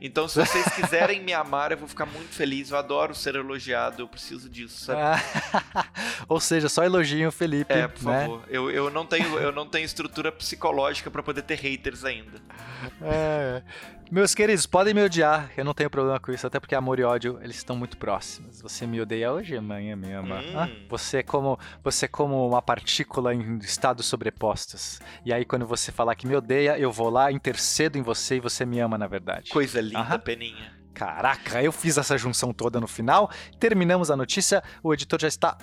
Então, 0.00 0.26
se 0.26 0.38
vocês 0.38 0.64
quiserem 0.74 1.22
me 1.22 1.32
amar, 1.32 1.72
eu 1.72 1.78
vou 1.78 1.88
ficar 1.88 2.06
muito 2.06 2.34
feliz. 2.34 2.70
Eu 2.70 2.78
adoro 2.78 3.14
ser 3.14 3.34
elogiado, 3.34 4.02
eu 4.02 4.08
preciso 4.08 4.48
disso, 4.48 4.84
sabe? 4.84 5.00
Ah, 5.00 5.86
Ou 6.28 6.40
seja, 6.40 6.68
só 6.68 6.84
elogio 6.84 7.28
o 7.28 7.32
Felipe. 7.32 7.72
É, 7.72 7.88
por 7.88 8.04
né? 8.04 8.20
favor. 8.20 8.42
Eu, 8.48 8.70
eu, 8.70 8.90
não 8.90 9.06
tenho, 9.06 9.38
eu 9.38 9.52
não 9.52 9.66
tenho 9.66 9.84
estrutura 9.84 10.32
psicológica 10.32 11.10
pra 11.10 11.22
poder 11.22 11.42
ter 11.42 11.56
haters 11.56 12.04
ainda. 12.04 12.40
É. 13.00 13.62
Meus 14.12 14.34
queridos, 14.34 14.66
podem 14.66 14.92
me 14.92 15.02
odiar, 15.02 15.50
eu 15.56 15.64
não 15.64 15.72
tenho 15.72 15.88
problema 15.88 16.20
com 16.20 16.30
isso, 16.30 16.46
até 16.46 16.60
porque 16.60 16.74
amor 16.74 16.98
e 16.98 17.02
ódio, 17.02 17.38
eles 17.40 17.56
estão 17.56 17.74
muito 17.74 17.96
próximos. 17.96 18.60
Você 18.60 18.86
me 18.86 19.00
odeia 19.00 19.32
hoje, 19.32 19.56
amanhã 19.56 19.96
me 19.96 20.12
ama. 20.12 20.38
Hum. 20.38 20.52
Ah, 20.54 20.68
você 20.86 21.18
é 21.18 21.22
como 21.22 21.58
você 21.82 22.04
é 22.04 22.08
como 22.08 22.46
uma 22.46 22.60
partícula 22.60 23.34
em 23.34 23.56
estados 23.60 24.04
sobrepostos. 24.04 25.00
E 25.24 25.32
aí 25.32 25.46
quando 25.46 25.64
você 25.64 25.90
falar 25.90 26.14
que 26.14 26.26
me 26.26 26.36
odeia, 26.36 26.78
eu 26.78 26.92
vou 26.92 27.08
lá, 27.08 27.32
intercedo 27.32 27.96
em 27.96 28.02
você 28.02 28.36
e 28.36 28.40
você 28.40 28.66
me 28.66 28.80
ama 28.80 28.98
na 28.98 29.06
verdade. 29.06 29.48
Coisa 29.48 29.71
linda, 29.80 30.00
Aham. 30.00 30.18
Peninha. 30.18 30.72
Caraca, 30.94 31.62
eu 31.62 31.72
fiz 31.72 31.96
essa 31.96 32.18
junção 32.18 32.52
toda 32.52 32.78
no 32.80 32.86
final. 32.86 33.30
Terminamos 33.58 34.10
a 34.10 34.16
notícia, 34.16 34.62
o 34.82 34.92
editor 34.92 35.20
já 35.20 35.28
está 35.28 35.56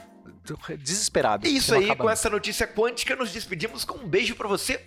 desesperado. 0.79 1.45
É 1.45 1.49
isso 1.49 1.73
aí, 1.73 1.95
com 1.95 2.09
essa 2.09 2.29
notícia 2.29 2.65
quântica, 2.65 3.15
nos 3.15 3.31
despedimos 3.31 3.85
com 3.85 3.99
um 3.99 4.07
beijo 4.07 4.35
pra 4.35 4.47
você, 4.47 4.85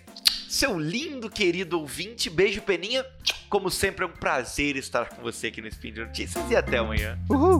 seu 0.49 0.77
lindo 0.77 1.29
querido 1.29 1.79
ouvinte. 1.79 2.29
Beijo, 2.29 2.61
Peninha. 2.61 3.05
Como 3.49 3.69
sempre, 3.69 4.03
é 4.03 4.07
um 4.07 4.11
prazer 4.11 4.75
estar 4.75 5.09
com 5.09 5.21
você 5.21 5.47
aqui 5.47 5.61
no 5.61 5.67
Spin 5.67 5.93
de 5.93 6.01
Notícias 6.01 6.49
e 6.51 6.55
até 6.55 6.77
amanhã. 6.79 7.17
Uhul! 7.29 7.59